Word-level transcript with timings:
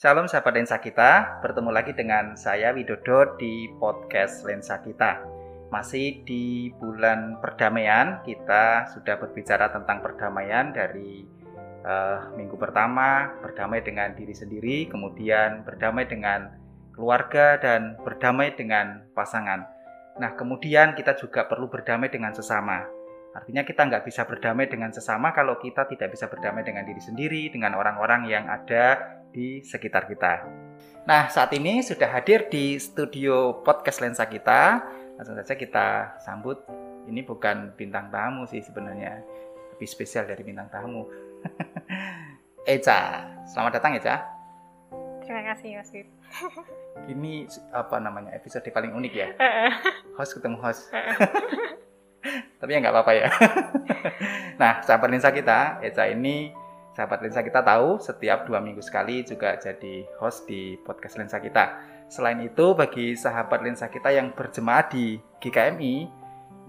Shalom 0.00 0.32
sahabat 0.32 0.56
lensa 0.56 0.80
kita, 0.80 1.44
bertemu 1.44 1.76
lagi 1.76 1.92
dengan 1.92 2.32
saya 2.32 2.72
Widodo 2.72 3.36
di 3.36 3.68
podcast 3.76 4.48
Lensa 4.48 4.80
Kita. 4.80 5.20
Masih 5.68 6.24
di 6.24 6.72
bulan 6.72 7.36
perdamaian, 7.36 8.24
kita 8.24 8.88
sudah 8.96 9.20
berbicara 9.20 9.68
tentang 9.68 10.00
perdamaian 10.00 10.72
dari 10.72 11.28
uh, 11.84 12.32
minggu 12.32 12.56
pertama, 12.56 13.28
berdamai 13.44 13.84
dengan 13.84 14.16
diri 14.16 14.32
sendiri, 14.32 14.88
kemudian 14.88 15.68
berdamai 15.68 16.08
dengan 16.08 16.48
keluarga 16.96 17.60
dan 17.60 18.00
berdamai 18.00 18.56
dengan 18.56 19.04
pasangan. 19.12 19.68
Nah, 20.16 20.32
kemudian 20.32 20.96
kita 20.96 21.12
juga 21.20 21.44
perlu 21.44 21.68
berdamai 21.68 22.08
dengan 22.08 22.32
sesama. 22.32 22.88
Artinya 23.36 23.68
kita 23.68 23.84
nggak 23.84 24.08
bisa 24.08 24.24
berdamai 24.24 24.64
dengan 24.64 24.96
sesama 24.96 25.36
kalau 25.36 25.60
kita 25.60 25.84
tidak 25.92 26.08
bisa 26.16 26.24
berdamai 26.24 26.64
dengan 26.64 26.88
diri 26.88 27.04
sendiri, 27.04 27.52
dengan 27.52 27.76
orang-orang 27.76 28.24
yang 28.32 28.48
ada 28.48 29.19
di 29.30 29.62
sekitar 29.62 30.06
kita. 30.10 30.44
Nah, 31.06 31.30
saat 31.32 31.50
ini 31.56 31.80
sudah 31.80 32.10
hadir 32.10 32.50
di 32.52 32.76
studio 32.76 33.64
podcast 33.64 34.02
lensa 34.04 34.26
kita. 34.28 34.84
Langsung 35.16 35.38
saja 35.38 35.54
kita 35.56 36.18
sambut. 36.22 36.60
Ini 37.08 37.24
bukan 37.24 37.74
bintang 37.74 38.12
tamu 38.12 38.44
sih 38.46 38.60
sebenarnya, 38.60 39.24
lebih 39.74 39.88
spesial 39.88 40.28
dari 40.28 40.44
bintang 40.44 40.68
tamu. 40.68 41.08
Eca, 42.68 43.26
selamat 43.48 43.80
datang 43.80 43.96
Eca. 43.96 44.20
Terima 45.24 45.42
kasih 45.54 45.80
Mas 45.80 45.90
Wid. 45.94 46.08
Ini 47.12 47.48
apa 47.72 47.96
namanya 48.02 48.34
episode 48.36 48.66
paling 48.68 48.92
unik 48.92 49.12
ya? 49.14 49.28
host 50.18 50.36
ketemu 50.36 50.58
host. 50.60 50.90
Tapi 52.60 52.70
ya 52.76 52.78
nggak 52.84 52.92
apa-apa 52.92 53.12
ya. 53.16 53.28
nah, 54.60 54.84
sahabat 54.84 55.08
lensa 55.08 55.32
kita, 55.32 55.80
Eca 55.80 56.04
ini 56.12 56.52
Sahabat 56.90 57.22
Lensa 57.22 57.46
kita 57.46 57.62
tahu 57.62 58.02
setiap 58.02 58.50
dua 58.50 58.58
minggu 58.58 58.82
sekali 58.82 59.22
juga 59.22 59.54
jadi 59.54 60.10
host 60.18 60.50
di 60.50 60.74
podcast 60.82 61.22
Lensa 61.22 61.38
kita. 61.38 61.78
Selain 62.10 62.42
itu 62.42 62.74
bagi 62.74 63.14
sahabat 63.14 63.62
Lensa 63.62 63.86
kita 63.86 64.10
yang 64.10 64.34
berjemaah 64.34 64.90
di 64.90 65.22
GKMI 65.38 66.20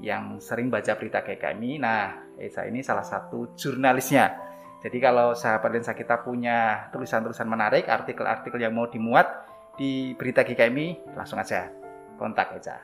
yang 0.01 0.37
sering 0.41 0.69
baca 0.69 0.97
berita 0.97 1.21
GKMI, 1.21 1.71
nah 1.77 2.17
Esa 2.37 2.65
ini 2.65 2.81
salah 2.81 3.05
satu 3.05 3.53
jurnalisnya. 3.53 4.33
Jadi 4.81 4.97
kalau 4.97 5.37
sahabat 5.37 5.73
Lensa 5.73 5.93
kita 5.93 6.25
punya 6.25 6.89
tulisan-tulisan 6.89 7.45
menarik, 7.45 7.85
artikel-artikel 7.85 8.57
yang 8.61 8.73
mau 8.73 8.89
dimuat 8.89 9.45
di 9.77 10.17
berita 10.17 10.41
GKMI, 10.41 11.13
langsung 11.17 11.37
aja 11.37 11.69
kontak 12.17 12.57
Esa. 12.57 12.81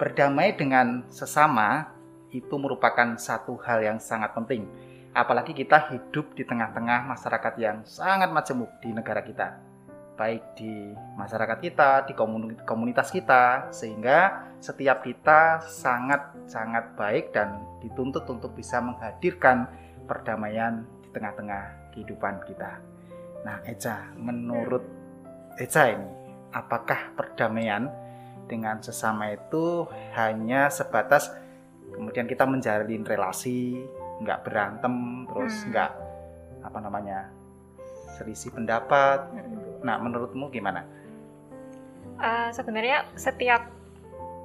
Berdamai 0.00 0.56
dengan 0.56 1.04
sesama 1.12 1.96
itu 2.32 2.56
merupakan 2.56 3.16
satu 3.20 3.60
hal 3.60 3.84
yang 3.84 3.98
sangat 4.00 4.32
penting 4.32 4.64
Apalagi 5.10 5.50
kita 5.50 5.90
hidup 5.90 6.38
di 6.38 6.46
tengah-tengah 6.46 7.10
masyarakat 7.10 7.54
yang 7.58 7.82
sangat 7.82 8.30
majemuk 8.30 8.70
di 8.78 8.94
negara 8.94 9.26
kita. 9.26 9.58
Baik 10.14 10.54
di 10.54 10.94
masyarakat 11.18 11.58
kita, 11.58 12.06
di 12.06 12.14
komunitas 12.62 13.10
kita, 13.10 13.72
sehingga 13.74 14.46
setiap 14.62 15.02
kita 15.02 15.64
sangat-sangat 15.66 16.94
baik 16.94 17.34
dan 17.34 17.58
dituntut 17.82 18.28
untuk 18.30 18.54
bisa 18.54 18.78
menghadirkan 18.78 19.66
perdamaian 20.06 20.86
di 21.02 21.08
tengah-tengah 21.10 21.90
kehidupan 21.96 22.44
kita. 22.46 22.78
Nah, 23.42 23.64
Eca, 23.64 24.12
menurut 24.14 24.84
Eca 25.56 25.90
ini, 25.90 26.10
apakah 26.52 27.16
perdamaian 27.16 27.88
dengan 28.46 28.78
sesama 28.82 29.32
itu 29.32 29.86
hanya 30.14 30.68
sebatas 30.68 31.30
kemudian 31.94 32.26
kita 32.26 32.46
menjalin 32.46 33.06
relasi 33.06 33.78
nggak 34.20 34.44
berantem 34.44 35.26
terus 35.28 35.54
hmm. 35.64 35.68
nggak 35.72 35.90
apa 36.60 36.78
namanya 36.80 37.18
selisih 38.20 38.52
pendapat 38.52 39.24
hmm. 39.32 39.80
nah 39.84 39.96
menurutmu 39.96 40.52
gimana 40.52 40.84
uh, 42.20 42.48
sebenarnya 42.52 43.08
setiap 43.16 43.80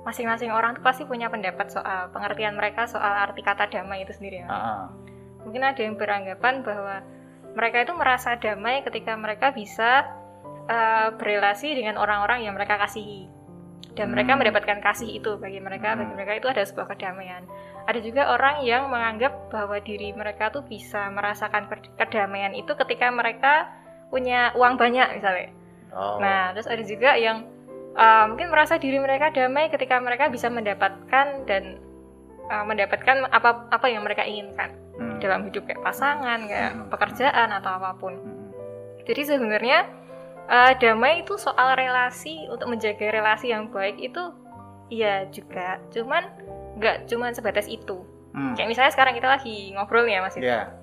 masing-masing 0.06 0.54
orang 0.54 0.78
tuh 0.78 0.86
pasti 0.86 1.04
punya 1.04 1.28
pendapat 1.34 1.74
soal 1.74 2.14
pengertian 2.14 2.54
mereka 2.54 2.86
soal 2.86 3.10
arti 3.26 3.42
kata 3.42 3.66
damai 3.66 4.06
itu 4.06 4.14
sendiri 4.14 4.46
ya. 4.46 4.48
Uh 4.48 4.88
Mungkin 5.46 5.62
ada 5.62 5.78
yang 5.78 5.94
beranggapan 5.94 6.66
bahwa 6.66 7.06
mereka 7.54 7.86
itu 7.86 7.94
merasa 7.94 8.34
damai 8.34 8.82
ketika 8.82 9.14
mereka 9.14 9.54
bisa 9.54 10.10
uh, 10.66 11.14
berelasi 11.22 11.78
dengan 11.78 12.02
orang-orang 12.02 12.50
yang 12.50 12.58
mereka 12.58 12.82
kasihi 12.82 13.30
dan 13.96 14.12
hmm. 14.12 14.14
mereka 14.18 14.32
mendapatkan 14.36 14.80
kasih 14.84 15.10
itu 15.20 15.40
bagi 15.40 15.64
mereka 15.64 15.96
hmm. 15.96 16.00
bagi 16.04 16.14
mereka 16.20 16.34
itu 16.40 16.48
ada 16.52 16.64
sebuah 16.68 16.88
kedamaian 16.96 17.44
ada 17.86 18.00
juga 18.02 18.34
orang 18.34 18.66
yang 18.66 18.90
menganggap 18.90 19.54
bahwa 19.54 19.78
diri 19.78 20.10
mereka 20.18 20.50
tuh 20.50 20.66
bisa 20.66 21.06
merasakan 21.14 21.70
kedamaian 22.02 22.58
itu 22.58 22.74
ketika 22.74 23.14
mereka 23.14 23.70
punya 24.10 24.54
uang 24.58 24.78
banyak 24.82 25.22
misalnya. 25.22 25.54
Oh. 25.94 26.18
Nah, 26.18 26.52
terus 26.58 26.66
ada 26.66 26.82
juga 26.82 27.14
yang 27.14 27.46
uh, 27.94 28.26
mungkin 28.26 28.50
merasa 28.50 28.82
diri 28.82 28.98
mereka 28.98 29.30
damai 29.30 29.70
ketika 29.70 30.02
mereka 30.02 30.34
bisa 30.34 30.50
mendapatkan 30.50 31.46
dan 31.46 31.78
uh, 32.50 32.66
mendapatkan 32.66 33.30
apa 33.30 33.70
apa 33.70 33.86
yang 33.86 34.02
mereka 34.02 34.26
inginkan 34.26 34.74
hmm. 34.98 35.22
dalam 35.22 35.46
hidup 35.46 35.70
kayak 35.70 35.86
pasangan, 35.86 36.50
kayak 36.50 36.72
hmm. 36.74 36.90
pekerjaan 36.90 37.50
atau 37.54 37.70
apa 37.78 37.94
pun. 38.02 38.18
Hmm. 38.18 38.50
Jadi 39.06 39.22
sebenarnya 39.30 39.86
uh, 40.48 40.74
damai 40.78 41.22
itu 41.26 41.38
soal 41.38 41.76
relasi 41.76 42.50
untuk 42.50 42.70
menjaga 42.72 43.12
relasi 43.12 43.54
yang 43.54 43.70
baik 43.70 43.98
itu 44.02 44.34
iya 44.90 45.26
juga. 45.30 45.82
Cuman 45.90 46.24
nggak 46.76 47.08
cuma 47.08 47.32
sebatas 47.32 47.72
itu 47.72 48.04
hmm. 48.36 48.54
kayak 48.60 48.70
misalnya 48.70 48.92
sekarang 48.92 49.16
kita 49.16 49.28
lagi 49.32 49.72
ngobrol 49.74 50.06
ya 50.06 50.20
Mas 50.20 50.36
yeah. 50.36 50.76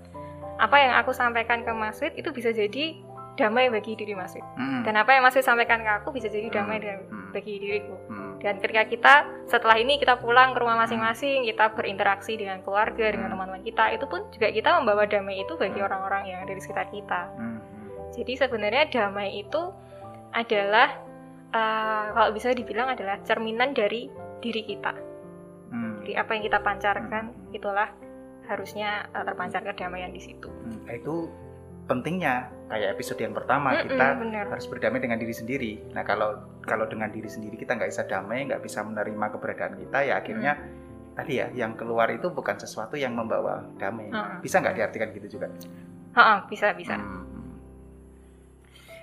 apa 0.57 0.77
yang 0.81 0.93
aku 0.97 1.13
sampaikan 1.13 1.63
ke 1.63 1.73
Mas 1.77 2.01
Wid 2.01 2.17
itu 2.17 2.33
bisa 2.33 2.51
jadi 2.51 2.97
damai 3.37 3.69
bagi 3.69 3.97
diri 3.97 4.17
Mas 4.17 4.33
Wid 4.33 4.45
hmm. 4.57 4.89
dan 4.89 4.97
apa 4.97 5.13
yang 5.13 5.23
Mas 5.25 5.37
Wid 5.37 5.45
sampaikan 5.45 5.85
ke 5.85 5.91
aku 6.01 6.17
bisa 6.17 6.33
jadi 6.33 6.49
damai 6.49 6.81
hmm. 6.81 7.09
hmm. 7.09 7.31
bagi 7.37 7.61
diriku 7.61 7.97
hmm. 8.09 8.41
dan 8.41 8.57
ketika 8.61 8.83
kita 8.89 9.15
setelah 9.49 9.77
ini 9.77 10.01
kita 10.01 10.17
pulang 10.17 10.57
ke 10.57 10.59
rumah 10.65 10.81
masing-masing 10.81 11.45
kita 11.45 11.73
berinteraksi 11.77 12.41
dengan 12.41 12.65
keluarga 12.65 13.13
dengan 13.13 13.29
hmm. 13.29 13.37
teman-teman 13.37 13.63
kita 13.65 13.85
itu 13.93 14.05
pun 14.09 14.21
juga 14.33 14.49
kita 14.49 14.81
membawa 14.81 15.05
damai 15.05 15.45
itu 15.45 15.53
bagi 15.61 15.81
hmm. 15.81 15.87
orang-orang 15.87 16.23
yang 16.33 16.39
ada 16.41 16.53
di 16.57 16.61
sekitar 16.61 16.89
kita 16.89 17.29
hmm. 17.37 17.61
Jadi 18.13 18.33
sebenarnya 18.47 18.85
damai 18.93 19.43
itu 19.43 19.73
adalah 20.33 21.01
uh, 21.53 22.07
kalau 22.13 22.31
bisa 22.33 22.53
dibilang 22.53 22.93
adalah 22.93 23.21
cerminan 23.25 23.73
dari 23.73 24.09
diri 24.41 24.63
kita 24.65 24.93
hmm. 25.73 26.05
jadi 26.05 26.13
apa 26.25 26.31
yang 26.37 26.43
kita 26.45 26.59
pancarkan 26.61 27.25
hmm. 27.33 27.57
itulah 27.57 27.89
harusnya 28.49 29.09
uh, 29.17 29.25
terpancar 29.25 29.65
kedamaian 29.65 30.13
di 30.13 30.21
situ 30.21 30.49
hmm. 30.49 30.89
itu 30.93 31.29
pentingnya 31.83 32.47
kayak 32.71 32.95
episode 32.95 33.21
yang 33.21 33.35
pertama 33.35 33.75
mm 33.75 33.81
kita 33.83 34.07
bener. 34.17 34.47
harus 34.47 34.67
berdamai 34.71 35.03
dengan 35.03 35.19
diri 35.19 35.35
sendiri 35.35 35.73
nah 35.93 36.07
kalau 36.07 36.39
kalau 36.63 36.87
dengan 36.87 37.11
diri 37.11 37.27
sendiri 37.27 37.59
kita 37.59 37.75
nggak 37.75 37.91
bisa 37.91 38.07
damai 38.07 38.47
nggak 38.47 38.63
bisa 38.63 38.87
menerima 38.87 39.27
keberadaan 39.35 39.75
kita 39.77 39.99
ya 40.07 40.15
akhirnya 40.23 40.53
mm. 40.55 41.17
tadi 41.19 41.33
ya 41.43 41.47
yang 41.53 41.75
keluar 41.75 42.09
itu 42.15 42.31
bukan 42.31 42.57
sesuatu 42.57 42.95
yang 42.95 43.19
membawa 43.19 43.67
damai 43.83 44.09
mm. 44.09 44.41
bisa 44.41 44.63
nggak 44.63 44.79
diartikan 44.79 45.11
gitu 45.11 45.39
juga 45.39 45.51
uh 46.13 46.45
bisa 46.47 46.77
bisa 46.77 46.97
hmm. 46.97 47.25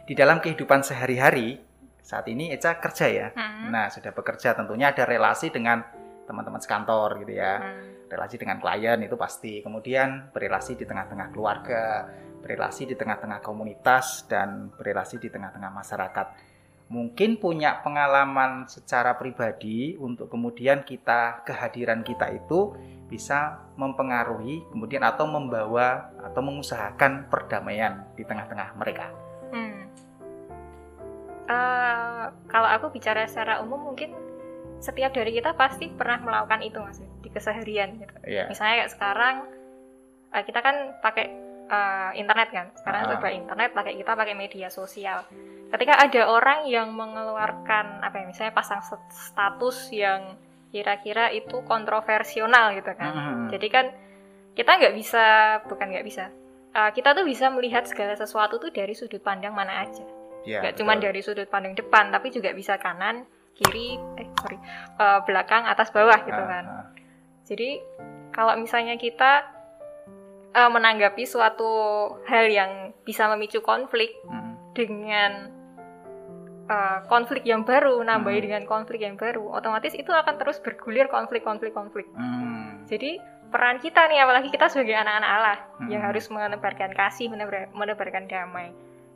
Di 0.10 0.18
dalam 0.18 0.42
kehidupan 0.42 0.82
sehari-hari 0.82 1.62
saat 2.02 2.26
ini 2.26 2.50
Eca 2.50 2.82
kerja 2.82 3.06
ya 3.06 3.28
mm. 3.30 3.70
nah 3.70 3.94
sudah 3.94 4.10
bekerja 4.10 4.58
tentunya 4.58 4.90
ada 4.90 5.06
relasi 5.06 5.54
dengan 5.54 5.86
teman-teman 6.30 6.62
sekantor 6.62 7.26
gitu 7.26 7.42
ya. 7.42 7.58
Hmm. 7.58 8.06
Relasi 8.06 8.38
dengan 8.38 8.62
klien 8.62 9.02
itu 9.02 9.18
pasti. 9.18 9.66
Kemudian 9.66 10.30
berrelasi 10.30 10.78
di 10.78 10.86
tengah-tengah 10.86 11.34
keluarga, 11.34 12.06
berrelasi 12.46 12.86
di 12.86 12.94
tengah-tengah 12.94 13.42
komunitas 13.42 14.30
dan 14.30 14.70
berrelasi 14.78 15.18
di 15.18 15.34
tengah-tengah 15.34 15.74
masyarakat. 15.74 16.28
Mungkin 16.90 17.38
punya 17.38 17.86
pengalaman 17.86 18.66
secara 18.66 19.14
pribadi 19.14 19.94
untuk 19.94 20.26
kemudian 20.26 20.82
kita 20.82 21.46
kehadiran 21.46 22.02
kita 22.02 22.34
itu 22.34 22.74
bisa 23.06 23.62
mempengaruhi 23.78 24.66
kemudian 24.74 25.06
atau 25.06 25.30
membawa 25.30 26.10
atau 26.18 26.42
mengusahakan 26.42 27.30
perdamaian 27.30 28.10
di 28.18 28.26
tengah-tengah 28.26 28.74
mereka. 28.74 29.29
Hmm. 31.50 31.58
Uh, 31.58 32.26
kalau 32.46 32.70
aku 32.70 32.94
bicara 32.94 33.26
secara 33.26 33.58
umum 33.66 33.82
mungkin 33.82 34.14
setiap 34.80 35.12
dari 35.12 35.36
kita 35.36 35.58
pasti 35.58 35.92
pernah 35.92 36.22
melakukan 36.24 36.62
itu 36.64 36.80
mas 36.80 37.02
di 37.02 37.30
keseharian 37.34 38.00
gitu. 38.00 38.16
Yeah. 38.24 38.48
Misalnya 38.48 38.86
kayak 38.86 38.92
sekarang 38.96 39.36
uh, 40.32 40.44
kita 40.46 40.60
kan 40.62 40.76
pakai 41.04 41.26
uh, 41.68 42.12
internet 42.16 42.50
kan. 42.54 42.68
Sekarang 42.78 43.02
uh. 43.06 43.08
coba 43.18 43.28
internet 43.34 43.70
pakai 43.76 43.94
kita 44.00 44.12
pakai 44.16 44.36
media 44.38 44.68
sosial. 44.72 45.26
Ketika 45.70 46.02
ada 46.02 46.22
orang 46.32 46.66
yang 46.66 46.90
mengeluarkan 46.96 48.02
apa 48.02 48.16
ya 48.22 48.26
misalnya 48.26 48.54
pasang 48.56 48.82
status 49.10 49.94
yang 49.94 50.38
kira-kira 50.70 51.34
itu 51.34 51.62
kontroversial 51.66 52.50
gitu 52.78 52.92
kan. 52.94 53.12
Uh 53.14 53.50
Jadi 53.50 53.68
kan 53.68 53.86
kita 54.54 54.72
nggak 54.80 54.96
bisa 54.96 55.26
bukan 55.66 55.88
nggak 55.92 56.06
bisa. 56.06 56.30
Uh, 56.70 56.94
kita 56.94 57.18
tuh 57.18 57.26
bisa 57.26 57.50
melihat 57.50 57.90
segala 57.90 58.14
sesuatu 58.14 58.62
tuh 58.62 58.70
dari 58.70 58.94
sudut 58.94 59.22
pandang 59.22 59.54
mana 59.58 59.82
aja. 59.86 60.19
Yeah, 60.48 60.64
gak 60.64 60.80
cuma 60.80 60.96
dari 60.96 61.20
sudut 61.20 61.52
pandang 61.52 61.76
depan 61.76 62.16
tapi 62.16 62.32
juga 62.32 62.56
bisa 62.56 62.80
kanan 62.80 63.28
kiri 63.60 64.00
eh 64.16 64.28
sorry 64.40 64.56
uh, 64.96 65.20
belakang 65.28 65.68
atas 65.68 65.92
bawah 65.92 66.16
gitu 66.24 66.44
kan 66.48 66.64
uh, 66.64 66.74
uh. 66.80 66.86
jadi 67.44 67.84
kalau 68.32 68.56
misalnya 68.56 68.96
kita 68.96 69.44
uh, 70.56 70.70
menanggapi 70.72 71.28
suatu 71.28 71.70
hal 72.26 72.50
yang 72.50 72.72
bisa 73.04 73.28
memicu 73.30 73.60
konflik 73.60 74.16
hmm. 74.26 74.74
dengan 74.74 75.32
uh, 76.70 77.00
konflik 77.10 77.44
yang 77.46 77.66
baru, 77.66 78.00
nambahi 78.02 78.40
hmm. 78.40 78.46
dengan 78.46 78.64
konflik 78.70 79.02
yang 79.04 79.18
baru, 79.18 79.50
otomatis 79.54 79.94
itu 79.98 80.10
akan 80.14 80.38
terus 80.38 80.62
bergulir 80.62 81.10
konflik-konflik-konflik. 81.10 82.08
Hmm. 82.14 82.86
Jadi 82.86 83.18
peran 83.50 83.82
kita 83.82 84.06
nih, 84.10 84.22
apalagi 84.22 84.54
kita 84.54 84.70
sebagai 84.70 84.98
anak-anak 84.98 85.30
Allah 85.30 85.58
hmm. 85.82 85.90
yang 85.90 86.02
harus 86.06 86.26
menebarkan 86.30 86.94
kasih, 86.94 87.34
menebar, 87.34 87.70
menebarkan 87.74 88.30
damai, 88.30 88.74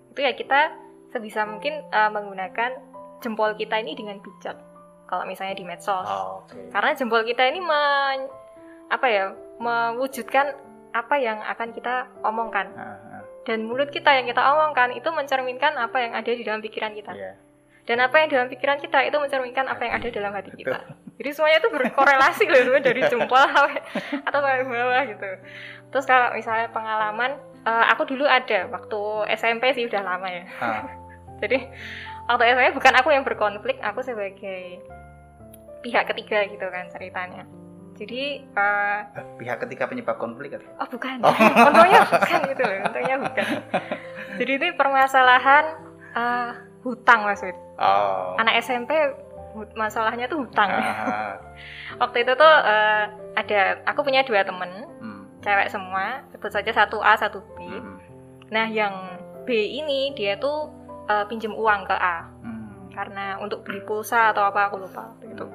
itu 0.09 0.19
ya 0.21 0.33
kita 0.33 0.73
sebisa 1.13 1.45
mungkin 1.45 1.85
uh, 1.93 2.09
menggunakan 2.09 2.81
jempol 3.21 3.53
kita 3.55 3.79
ini 3.79 3.93
dengan 3.93 4.19
bijak. 4.19 4.57
Kalau 5.07 5.23
misalnya 5.29 5.53
di 5.53 5.61
medsos, 5.61 6.09
oh, 6.09 6.41
okay. 6.43 6.73
karena 6.73 6.97
jempol 6.97 7.21
kita 7.21 7.45
ini 7.45 7.61
men, 7.61 8.25
apa 8.89 9.07
ya, 9.07 9.25
mewujudkan 9.61 10.57
apa 10.93 11.15
yang 11.21 11.37
akan 11.45 11.69
kita 11.71 12.09
omongkan. 12.25 12.73
Uh, 12.73 12.81
uh. 12.81 13.21
Dan 13.45 13.69
mulut 13.69 13.93
kita 13.93 14.09
yang 14.09 14.25
kita 14.25 14.41
omongkan 14.41 14.95
itu 14.97 15.05
mencerminkan 15.13 15.77
apa 15.77 15.97
yang 16.01 16.17
ada 16.17 16.31
di 16.33 16.41
dalam 16.41 16.65
pikiran 16.65 16.97
kita. 16.97 17.13
Yeah. 17.13 17.35
Dan 17.83 17.99
apa 17.99 18.15
yang 18.23 18.31
dalam 18.31 18.47
pikiran 18.47 18.79
kita 18.79 19.03
itu 19.03 19.19
mencerminkan 19.19 19.67
apa 19.67 19.81
yang 19.83 19.93
ada 19.99 20.07
dalam 20.07 20.31
hati 20.31 20.55
kita. 20.55 20.79
Jadi 21.19 21.29
semuanya 21.35 21.59
itu 21.59 21.69
berkorelasi 21.69 22.43
loh 22.47 22.79
dari 22.79 23.01
jempol 23.11 23.43
atau 24.27 24.39
sampai 24.39 24.63
bawah 24.63 25.03
gitu. 25.03 25.29
Terus 25.91 26.05
kalau 26.07 26.31
misalnya 26.31 26.71
pengalaman, 26.71 27.35
uh, 27.67 27.85
aku 27.91 28.07
dulu 28.07 28.23
ada 28.23 28.71
waktu 28.71 28.99
SMP 29.35 29.75
sih 29.75 29.83
udah 29.91 29.99
lama 29.99 30.27
ya. 30.31 30.43
Uh. 30.63 31.02
Jadi 31.43 31.59
waktu 32.31 32.43
SMP 32.55 32.79
bukan 32.79 32.93
aku 32.95 33.11
yang 33.11 33.27
berkonflik, 33.27 33.83
aku 33.83 33.99
sebagai 33.99 34.79
pihak 35.83 36.07
ketiga 36.07 36.47
gitu 36.47 36.63
kan 36.71 36.87
ceritanya 36.87 37.43
jadi 37.93 38.41
uh, 38.57 38.99
pihak 39.37 39.61
ketika 39.65 39.85
penyebab 39.85 40.17
konflik 40.17 40.57
kan? 40.57 40.61
Oh 40.81 40.87
bukan, 40.89 41.21
oh. 41.21 41.33
untungnya 41.69 42.01
bukan 42.09 42.39
gitu 42.49 42.63
loh, 42.65 42.77
untungnya 42.89 43.15
bukan. 43.21 43.45
Jadi 44.41 44.51
itu 44.57 44.65
permasalahan 44.73 45.65
uh, 46.17 46.49
hutang 46.81 47.21
maksud. 47.21 47.53
Oh. 47.77 48.33
Anak 48.41 48.65
SMP 48.65 48.91
masalahnya 49.77 50.25
tuh 50.25 50.41
hutang. 50.41 50.73
Uh. 50.73 51.37
Waktu 52.01 52.25
itu 52.25 52.33
tuh 52.33 52.53
uh, 52.65 53.05
ada, 53.37 53.61
aku 53.85 54.01
punya 54.01 54.25
dua 54.25 54.41
temen, 54.41 54.89
hmm. 54.97 55.45
cewek 55.45 55.69
semua, 55.69 56.25
sebut 56.33 56.49
saja 56.49 56.71
satu 56.73 56.97
A 56.97 57.13
satu 57.13 57.45
B. 57.53 57.61
Hmm. 57.61 58.01
Nah 58.49 58.65
yang 58.73 59.21
B 59.45 59.53
ini 59.53 60.17
dia 60.17 60.33
tuh 60.41 60.73
uh, 61.07 61.25
pinjem 61.27 61.55
uang 61.55 61.87
ke 61.87 61.95
A, 61.95 62.27
hmm. 62.43 62.93
karena 62.93 63.39
untuk 63.41 63.63
beli 63.63 63.81
pulsa 63.83 64.31
atau 64.31 64.47
apa 64.47 64.69
aku 64.69 64.81
lupa 64.81 65.15
gitu. 65.23 65.47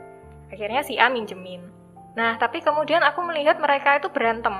Akhirnya 0.48 0.80
si 0.80 0.96
A 0.96 1.12
minjemin 1.12 1.78
Nah, 2.18 2.34
tapi 2.34 2.58
kemudian 2.58 2.98
aku 3.06 3.22
melihat 3.22 3.62
mereka 3.62 3.94
itu 4.02 4.10
berantem. 4.10 4.50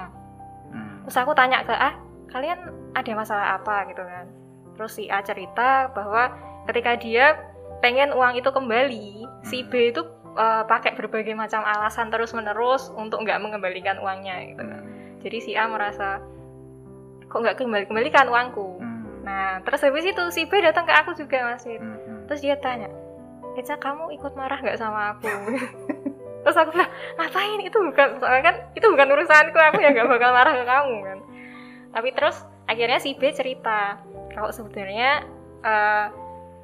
Hmm. 0.70 1.02
Terus 1.02 1.19
aku 1.19 1.35
tanya 1.35 1.67
ke 1.67 1.75
A, 1.75 1.99
kalian 2.31 2.70
ada 2.94 3.12
masalah 3.19 3.58
apa 3.58 3.90
gitu 3.90 4.06
kan? 4.06 4.31
Terus 4.79 4.94
si 4.94 5.11
A 5.11 5.19
cerita 5.26 5.90
bahwa 5.90 6.38
ketika 6.70 6.94
dia 6.94 7.35
pengen 7.82 8.14
uang 8.14 8.38
itu 8.38 8.46
kembali, 8.46 9.26
hmm. 9.26 9.43
si 9.43 9.67
B 9.67 9.90
itu 9.90 10.06
uh, 10.38 10.62
pakai 10.70 10.94
berbagai 10.94 11.35
macam 11.35 11.67
alasan 11.67 12.14
terus-menerus 12.14 12.94
untuk 12.94 13.26
nggak 13.26 13.43
mengembalikan 13.43 13.99
uangnya 13.99 14.55
gitu 14.55 14.62
kan. 14.62 14.82
Hmm. 14.87 15.19
Jadi 15.26 15.38
si 15.43 15.50
A 15.58 15.67
merasa 15.67 16.23
kok 17.26 17.43
nggak 17.43 17.58
kembali-kembalikan 17.58 18.31
uangku. 18.31 18.79
Hmm. 19.28 19.36
Nah, 19.36 19.52
terus 19.60 19.84
habis 19.84 20.08
itu 20.08 20.25
si 20.32 20.48
B 20.48 20.56
datang 20.64 20.88
ke 20.88 20.94
aku 20.96 21.12
juga 21.12 21.52
masih. 21.52 21.76
Hmm, 21.76 22.00
hmm. 22.00 22.20
Terus 22.32 22.40
dia 22.40 22.56
tanya, 22.56 22.88
Eca 23.60 23.76
kamu 23.76 24.16
ikut 24.16 24.32
marah 24.32 24.56
nggak 24.56 24.80
sama 24.80 25.12
aku? 25.12 25.28
terus 26.48 26.64
aku 26.64 26.70
bilang 26.72 26.90
ngapain 27.20 27.60
itu 27.60 27.76
bukan 27.76 28.08
soalnya 28.22 28.42
kan 28.48 28.56
itu 28.72 28.86
bukan 28.88 29.08
urusanku 29.12 29.58
aku 29.58 29.78
ya 29.84 29.90
gak 29.92 30.08
bakal 30.08 30.30
marah 30.32 30.54
ke 30.56 30.64
kamu 30.64 30.96
kan 31.04 31.19
tapi 31.92 32.08
terus 32.16 32.36
akhirnya 32.64 32.98
si 33.02 33.12
B 33.20 33.28
cerita 33.36 34.00
kalau 34.32 34.48
sebenarnya 34.48 35.28
uh, 35.60 36.06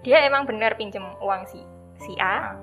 dia 0.00 0.24
emang 0.24 0.48
benar 0.48 0.80
pinjem 0.80 1.04
uang 1.20 1.44
si 1.48 1.60
si 2.00 2.16
A 2.16 2.56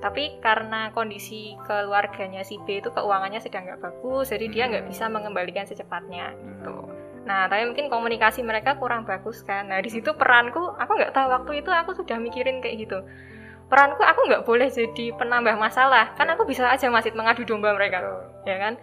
tapi 0.00 0.40
karena 0.40 0.88
kondisi 0.96 1.60
keluarganya 1.68 2.40
si 2.40 2.56
B 2.64 2.80
itu 2.80 2.88
keuangannya 2.88 3.40
sedang 3.42 3.68
nggak 3.68 3.84
bagus 3.84 4.32
jadi 4.32 4.46
dia 4.48 4.64
nggak 4.72 4.88
bisa 4.88 5.12
mengembalikan 5.12 5.68
secepatnya 5.68 6.32
gitu 6.40 6.88
nah 7.20 7.46
tapi 7.46 7.68
mungkin 7.68 7.92
komunikasi 7.92 8.40
mereka 8.40 8.80
kurang 8.80 9.04
bagus 9.04 9.44
kan. 9.44 9.68
Nah 9.68 9.78
di 9.84 9.92
situ 9.92 10.16
peranku 10.16 10.72
aku 10.76 10.92
nggak 10.96 11.12
tahu 11.12 11.28
waktu 11.28 11.52
itu 11.60 11.70
aku 11.70 11.92
sudah 11.92 12.16
mikirin 12.16 12.64
kayak 12.64 12.88
gitu. 12.88 12.98
Peranku 13.70 14.02
aku 14.02 14.26
nggak 14.26 14.42
boleh 14.48 14.66
jadi 14.72 15.14
penambah 15.14 15.54
masalah 15.60 16.16
kan 16.16 16.26
aku 16.32 16.48
bisa 16.48 16.66
aja 16.66 16.90
masih 16.90 17.14
mengadu 17.14 17.44
domba 17.44 17.76
mereka 17.76 18.02
ya 18.48 18.56
kan? 18.56 18.74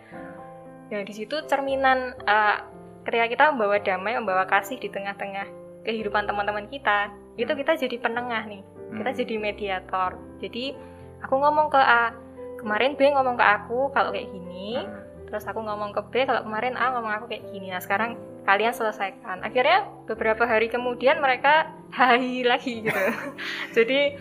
Ya 0.88 1.04
di 1.04 1.12
situ 1.12 1.44
cerminan 1.50 2.16
uh, 2.24 2.64
ketika 3.04 3.26
kita 3.28 3.44
membawa 3.52 3.80
damai 3.84 4.16
membawa 4.16 4.48
kasih 4.48 4.80
di 4.80 4.88
tengah-tengah 4.88 5.48
kehidupan 5.84 6.28
teman-teman 6.28 6.68
kita 6.72 7.12
itu 7.36 7.52
kita 7.52 7.76
jadi 7.76 7.96
penengah 8.00 8.44
nih. 8.48 8.64
Kita 8.96 9.12
hmm. 9.12 9.20
jadi 9.20 9.36
mediator. 9.40 10.12
Jadi 10.40 10.76
aku 11.24 11.36
ngomong 11.36 11.68
ke 11.68 11.80
A 11.80 12.16
kemarin 12.58 12.98
B 12.98 13.08
ngomong 13.14 13.38
ke 13.38 13.46
aku 13.46 13.92
kalau 13.94 14.12
kayak 14.12 14.32
gini 14.32 14.82
hmm. 14.82 15.07
Terus 15.28 15.44
aku 15.44 15.60
ngomong 15.60 15.92
ke 15.92 16.02
B 16.08 16.24
kalau 16.24 16.42
kemarin 16.48 16.80
A 16.80 16.96
ngomong 16.96 17.14
aku 17.20 17.26
kayak 17.28 17.52
gini. 17.52 17.68
Nah 17.70 17.84
sekarang 17.84 18.16
kalian 18.48 18.72
selesaikan. 18.72 19.44
Akhirnya 19.44 19.84
beberapa 20.08 20.48
hari 20.48 20.72
kemudian 20.72 21.20
mereka 21.20 21.68
hai 22.00 22.42
lagi 22.48 22.88
gitu. 22.88 23.04
Jadi 23.78 24.16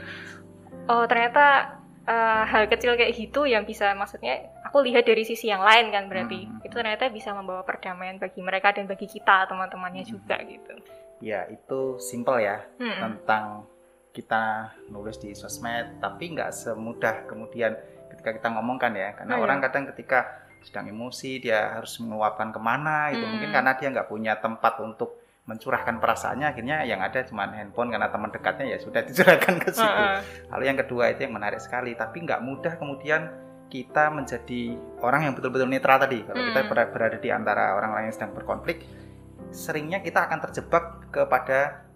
oh 0.90 1.06
ternyata 1.06 1.78
uh, 2.10 2.42
hal 2.42 2.66
kecil 2.66 2.98
kayak 2.98 3.14
gitu 3.14 3.46
yang 3.46 3.62
bisa 3.62 3.94
maksudnya 3.94 4.50
aku 4.66 4.82
lihat 4.82 5.06
dari 5.06 5.22
sisi 5.22 5.46
yang 5.46 5.62
lain 5.62 5.94
kan 5.94 6.10
berarti. 6.10 6.50
Hmm. 6.50 6.66
itu 6.66 6.74
ternyata 6.74 7.06
bisa 7.14 7.30
membawa 7.30 7.62
perdamaian 7.62 8.18
bagi 8.18 8.42
mereka 8.42 8.74
dan 8.74 8.90
bagi 8.90 9.06
kita 9.06 9.46
teman-temannya 9.46 10.02
hmm. 10.02 10.10
juga 10.10 10.36
gitu. 10.42 10.74
Ya 11.22 11.46
itu 11.46 12.02
simple 12.02 12.42
ya 12.42 12.66
hmm. 12.82 12.98
tentang 12.98 13.70
kita 14.10 14.74
nulis 14.90 15.22
di 15.22 15.38
sosmed. 15.38 16.02
Tapi 16.02 16.34
nggak 16.34 16.50
semudah 16.50 17.30
kemudian 17.30 17.78
ketika 18.10 18.42
kita 18.42 18.48
ngomongkan 18.58 18.90
ya. 18.98 19.14
Karena 19.14 19.38
oh, 19.38 19.46
orang 19.46 19.62
kadang 19.62 19.86
ketika 19.94 20.45
sedang 20.66 20.90
emosi 20.90 21.38
dia 21.38 21.78
harus 21.78 22.02
menguapkan 22.02 22.50
ke 22.50 22.58
mana 22.58 23.14
itu 23.14 23.22
hmm. 23.22 23.30
mungkin 23.38 23.50
karena 23.54 23.72
dia 23.78 23.88
nggak 23.94 24.08
punya 24.10 24.34
tempat 24.42 24.82
untuk 24.82 25.22
mencurahkan 25.46 26.02
perasaannya 26.02 26.46
akhirnya 26.50 26.82
yang 26.82 26.98
ada 26.98 27.22
cuma 27.22 27.46
handphone 27.46 27.94
karena 27.94 28.10
teman 28.10 28.34
dekatnya 28.34 28.66
ya 28.66 28.78
sudah 28.82 29.06
dicurahkan 29.06 29.54
ke 29.62 29.70
situ. 29.70 29.86
Uh, 29.86 30.18
uh. 30.18 30.20
Lalu 30.58 30.64
yang 30.74 30.78
kedua 30.82 31.14
itu 31.14 31.22
yang 31.22 31.34
menarik 31.38 31.62
sekali 31.62 31.94
tapi 31.94 32.26
nggak 32.26 32.42
mudah 32.42 32.74
kemudian 32.74 33.30
kita 33.70 34.10
menjadi 34.10 34.78
orang 35.02 35.30
yang 35.30 35.34
betul-betul 35.38 35.70
netral 35.70 35.98
tadi. 36.02 36.22
Kalau 36.22 36.38
hmm. 36.38 36.48
kita 36.50 36.60
berada 36.90 37.18
di 37.18 37.30
antara 37.30 37.74
orang 37.78 37.94
lain 37.94 38.04
yang 38.10 38.14
sedang 38.14 38.32
berkonflik, 38.34 38.86
seringnya 39.50 40.02
kita 40.02 40.26
akan 40.26 40.38
terjebak 40.50 41.10
kepada 41.10 41.86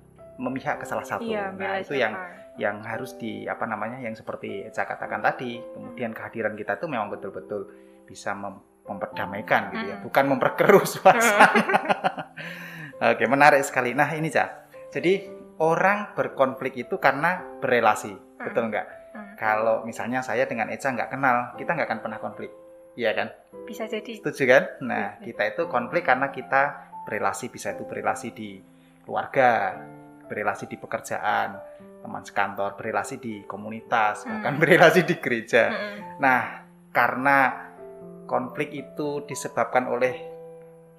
memihak 0.41 0.83
ke 0.83 0.87
salah 0.89 1.07
satu. 1.07 1.27
Iya, 1.27 1.53
nah, 1.55 1.79
itu 1.79 1.95
yang 1.95 2.15
yang 2.59 2.83
harus 2.83 3.15
di 3.17 3.47
apa 3.47 3.65
namanya 3.65 4.03
yang 4.03 4.17
seperti 4.19 4.67
saya 4.75 4.87
katakan 4.91 5.23
tadi. 5.23 5.63
Kemudian 5.63 6.11
kehadiran 6.11 6.59
kita 6.59 6.79
itu 6.79 6.87
memang 6.91 7.13
betul-betul 7.13 7.71
bisa 8.11 8.35
mem 8.35 8.59
memperdamaikan 8.91 9.71
gitu 9.71 9.87
ya, 9.87 9.97
hmm. 10.03 10.05
bukan 10.11 10.25
memperkeruh 10.35 10.83
suasana. 10.99 11.47
Oke, 13.15 13.25
menarik 13.31 13.63
sekali. 13.63 13.95
Nah, 13.95 14.11
ini 14.19 14.27
Cah. 14.35 14.67
Jadi 14.91 15.31
orang 15.63 16.19
berkonflik 16.19 16.75
itu 16.75 16.99
karena 16.99 17.39
berelasi, 17.63 18.11
hmm. 18.11 18.43
betul 18.43 18.67
nggak? 18.67 18.87
Hmm. 19.15 19.35
Kalau 19.39 19.87
misalnya 19.87 20.27
saya 20.27 20.51
dengan 20.51 20.67
Eca 20.75 20.91
nggak 20.91 21.07
kenal, 21.07 21.55
kita 21.55 21.71
nggak 21.79 21.87
akan 21.87 22.01
pernah 22.03 22.19
konflik, 22.19 22.51
iya 22.99 23.15
kan? 23.15 23.31
Bisa 23.63 23.87
jadi. 23.87 24.19
Setuju 24.19 24.43
kan? 24.51 24.65
Nah, 24.83 25.07
hmm. 25.15 25.23
kita 25.23 25.43
itu 25.55 25.63
konflik 25.71 26.03
karena 26.03 26.35
kita 26.35 26.91
berelasi, 27.07 27.47
bisa 27.47 27.79
itu 27.79 27.87
berelasi 27.87 28.35
di 28.35 28.59
keluarga, 29.07 29.79
berelasi 30.27 30.67
di 30.67 30.77
pekerjaan, 30.77 31.59
teman 32.03 32.25
sekantor, 32.27 32.75
berelasi 32.75 33.23
di 33.23 33.47
komunitas, 33.47 34.25
hmm. 34.25 34.29
bahkan 34.35 34.55
berelasi 34.59 35.07
di 35.07 35.15
gereja. 35.23 35.71
Hmm. 35.71 35.99
Nah, 36.19 36.41
karena 36.91 37.70
konflik 38.31 38.71
itu 38.71 39.27
disebabkan 39.27 39.91
oleh 39.91 40.15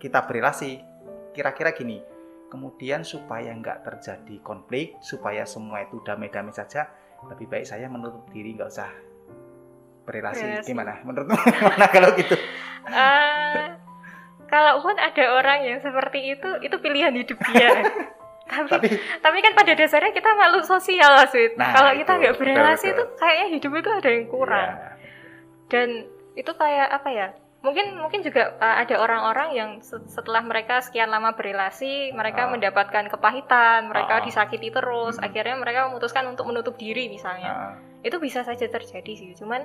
kita 0.04 0.28
berelasi, 0.28 0.84
kira-kira 1.32 1.72
gini 1.72 2.12
kemudian 2.52 3.08
supaya 3.08 3.56
nggak 3.56 3.88
terjadi 3.88 4.44
konflik 4.44 5.00
supaya 5.00 5.48
semua 5.48 5.88
itu 5.88 6.04
damai-damai 6.04 6.52
saja 6.52 6.92
lebih 7.32 7.48
baik 7.48 7.64
saya 7.64 7.88
menutup 7.88 8.28
diri 8.36 8.60
nggak 8.60 8.68
usah 8.68 8.92
berrelasi 10.04 10.44
Relasi. 10.44 10.68
gimana 10.68 11.00
menurutmu? 11.08 11.38
Gimana 11.56 11.86
kalau 11.88 12.10
gitu? 12.18 12.36
Uh, 12.90 13.78
kalaupun 14.52 14.98
ada 15.00 15.26
orang 15.38 15.64
yang 15.64 15.80
seperti 15.80 16.36
itu 16.36 16.50
itu 16.60 16.76
pilihan 16.84 17.16
hidup 17.16 17.40
dia. 17.56 17.72
Tapi, 18.52 18.68
tapi 18.68 18.88
tapi 19.24 19.38
kan 19.40 19.56
pada 19.56 19.72
dasarnya 19.80 20.12
kita 20.12 20.28
makhluk 20.36 20.68
sosial 20.68 21.08
lah 21.08 21.24
nah, 21.56 21.72
kalau 21.72 21.96
kita 21.96 22.20
nggak 22.20 22.36
berrelasi 22.36 22.92
itu 22.92 23.04
kayaknya 23.16 23.48
hidup 23.48 23.72
itu 23.80 23.90
ada 23.96 24.10
yang 24.12 24.28
kurang. 24.28 24.70
Yeah. 24.76 24.96
dan 25.72 25.88
itu 26.36 26.52
kayak 26.56 26.88
apa 26.92 27.10
ya 27.12 27.28
mungkin 27.62 27.94
mungkin 28.02 28.26
juga 28.26 28.58
uh, 28.58 28.82
ada 28.82 28.98
orang-orang 28.98 29.50
yang 29.54 29.70
setelah 29.86 30.42
mereka 30.42 30.82
sekian 30.82 31.14
lama 31.14 31.38
berrelasi 31.38 32.10
mereka 32.10 32.50
uh. 32.50 32.58
mendapatkan 32.58 33.06
kepahitan 33.06 33.86
mereka 33.86 34.18
uh. 34.18 34.24
disakiti 34.26 34.74
terus 34.74 35.22
hmm. 35.22 35.26
akhirnya 35.30 35.56
mereka 35.62 35.80
memutuskan 35.94 36.26
untuk 36.26 36.50
menutup 36.50 36.74
diri 36.82 37.06
misalnya 37.06 37.52
uh. 37.54 37.74
itu 38.02 38.18
bisa 38.18 38.42
saja 38.42 38.66
terjadi 38.66 39.14
sih 39.14 39.38
cuman 39.38 39.62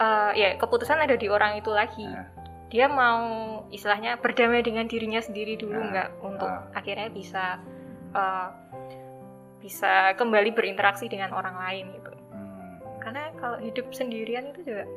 uh, 0.00 0.32
ya 0.32 0.56
keputusan 0.56 1.04
ada 1.04 1.20
di 1.20 1.28
orang 1.28 1.60
itu 1.60 1.68
lagi 1.68 2.08
uh. 2.08 2.24
dia 2.72 2.88
mau 2.88 3.20
istilahnya 3.68 4.16
berdamai 4.24 4.64
dengan 4.64 4.88
dirinya 4.88 5.20
sendiri 5.20 5.60
dulu 5.60 5.76
nah, 5.76 5.88
nggak 5.92 6.08
untuk 6.24 6.48
uh. 6.48 6.72
akhirnya 6.72 7.12
bisa 7.12 7.60
uh, 8.16 8.48
bisa 9.60 10.16
kembali 10.16 10.56
berinteraksi 10.56 11.12
dengan 11.12 11.36
orang 11.36 11.60
lain 11.60 11.92
gitu 11.92 12.12
hmm. 12.32 13.04
karena 13.04 13.36
kalau 13.36 13.60
hidup 13.60 13.92
sendirian 13.92 14.48
itu 14.48 14.64
juga 14.64 14.88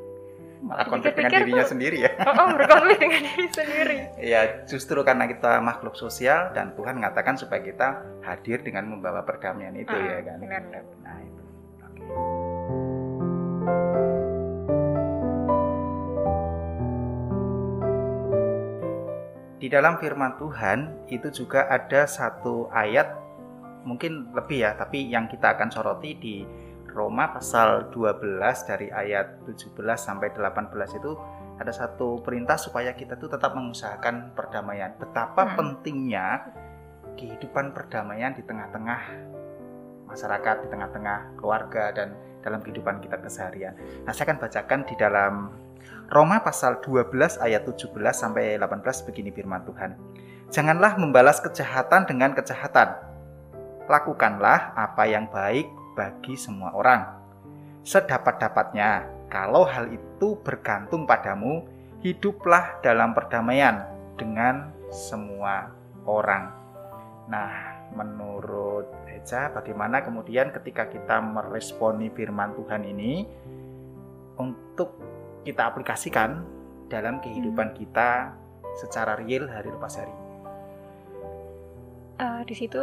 malah 0.62 0.86
konflik 0.86 1.18
dengan 1.18 1.42
dirinya 1.42 1.66
tuh, 1.66 1.72
sendiri 1.74 1.98
ya. 2.06 2.12
Oh, 2.22 2.34
oh 2.38 2.48
berkonflik 2.54 2.98
dengan 3.02 3.22
diri 3.26 3.48
sendiri. 3.50 3.98
Ya 4.22 4.42
justru 4.70 5.02
karena 5.02 5.26
kita 5.26 5.58
makhluk 5.60 5.98
sosial 5.98 6.54
dan 6.54 6.78
Tuhan 6.78 7.02
mengatakan 7.02 7.36
supaya 7.36 7.66
kita 7.66 8.06
hadir 8.22 8.62
dengan 8.62 8.86
membawa 8.88 9.26
perdamaian 9.26 9.74
itu 9.74 9.92
uh, 9.92 10.00
ya 10.00 10.22
kan. 10.22 10.38
benar, 10.38 10.62
benar. 10.70 10.84
nah 11.02 11.18
itu. 11.20 11.42
Di 19.62 19.70
dalam 19.70 20.02
firman 20.02 20.42
Tuhan 20.42 21.06
itu 21.10 21.30
juga 21.30 21.70
ada 21.70 22.10
satu 22.10 22.66
ayat 22.74 23.14
mungkin 23.86 24.30
lebih 24.34 24.62
ya 24.62 24.78
tapi 24.78 25.10
yang 25.10 25.26
kita 25.30 25.58
akan 25.58 25.70
soroti 25.74 26.18
di 26.18 26.36
Roma 26.92 27.32
pasal 27.32 27.90
12 27.90 28.40
dari 28.68 28.92
ayat 28.92 29.48
17 29.48 29.76
sampai 29.96 30.36
18 30.36 30.72
itu 31.00 31.12
ada 31.62 31.72
satu 31.72 32.20
perintah 32.26 32.58
supaya 32.58 32.92
kita 32.98 33.16
tuh 33.16 33.30
tetap 33.32 33.54
mengusahakan 33.54 34.34
perdamaian. 34.34 34.98
Betapa 34.98 35.46
hmm. 35.46 35.56
pentingnya 35.56 36.28
kehidupan 37.16 37.72
perdamaian 37.72 38.34
di 38.34 38.42
tengah-tengah 38.42 39.02
masyarakat, 40.10 40.56
di 40.66 40.68
tengah-tengah 40.68 41.40
keluarga 41.40 41.94
dan 41.96 42.18
dalam 42.42 42.60
kehidupan 42.60 43.00
kita 43.00 43.22
keseharian. 43.22 43.78
Nah, 44.04 44.12
saya 44.12 44.34
akan 44.34 44.42
bacakan 44.42 44.80
di 44.90 44.96
dalam 44.98 45.34
Roma 46.12 46.44
pasal 46.44 46.84
12 46.84 47.40
ayat 47.40 47.64
17 47.64 47.94
sampai 48.12 48.60
18 48.60 49.08
begini 49.08 49.32
firman 49.32 49.64
Tuhan. 49.64 49.96
Janganlah 50.52 51.00
membalas 51.00 51.40
kejahatan 51.40 52.10
dengan 52.10 52.36
kejahatan. 52.36 53.00
Lakukanlah 53.88 54.76
apa 54.76 55.04
yang 55.08 55.32
baik 55.32 55.81
bagi 55.98 56.40
semua 56.40 56.74
orang. 56.76 57.02
Sedapat-dapatnya, 57.82 59.10
kalau 59.32 59.66
hal 59.66 59.90
itu 59.90 60.38
bergantung 60.44 61.10
padamu, 61.10 61.66
hiduplah 62.02 62.82
dalam 62.86 63.14
perdamaian 63.14 63.86
dengan 64.20 64.70
semua 64.92 65.72
orang. 66.06 66.52
Nah, 67.30 67.52
menurut 67.96 68.88
Eja, 69.12 69.52
bagaimana 69.54 70.02
kemudian 70.02 70.50
ketika 70.50 70.90
kita 70.90 71.22
meresponi 71.22 72.10
firman 72.10 72.58
Tuhan 72.58 72.84
ini 72.88 73.28
untuk 74.40 74.98
kita 75.46 75.70
aplikasikan 75.70 76.42
dalam 76.90 77.22
kehidupan 77.22 77.72
hmm. 77.72 77.78
kita 77.78 78.34
secara 78.78 79.20
real 79.20 79.46
hari 79.52 79.70
lepas 79.70 79.94
hari. 80.00 80.16
Uh, 82.22 82.42
di 82.46 82.54
situ 82.54 82.82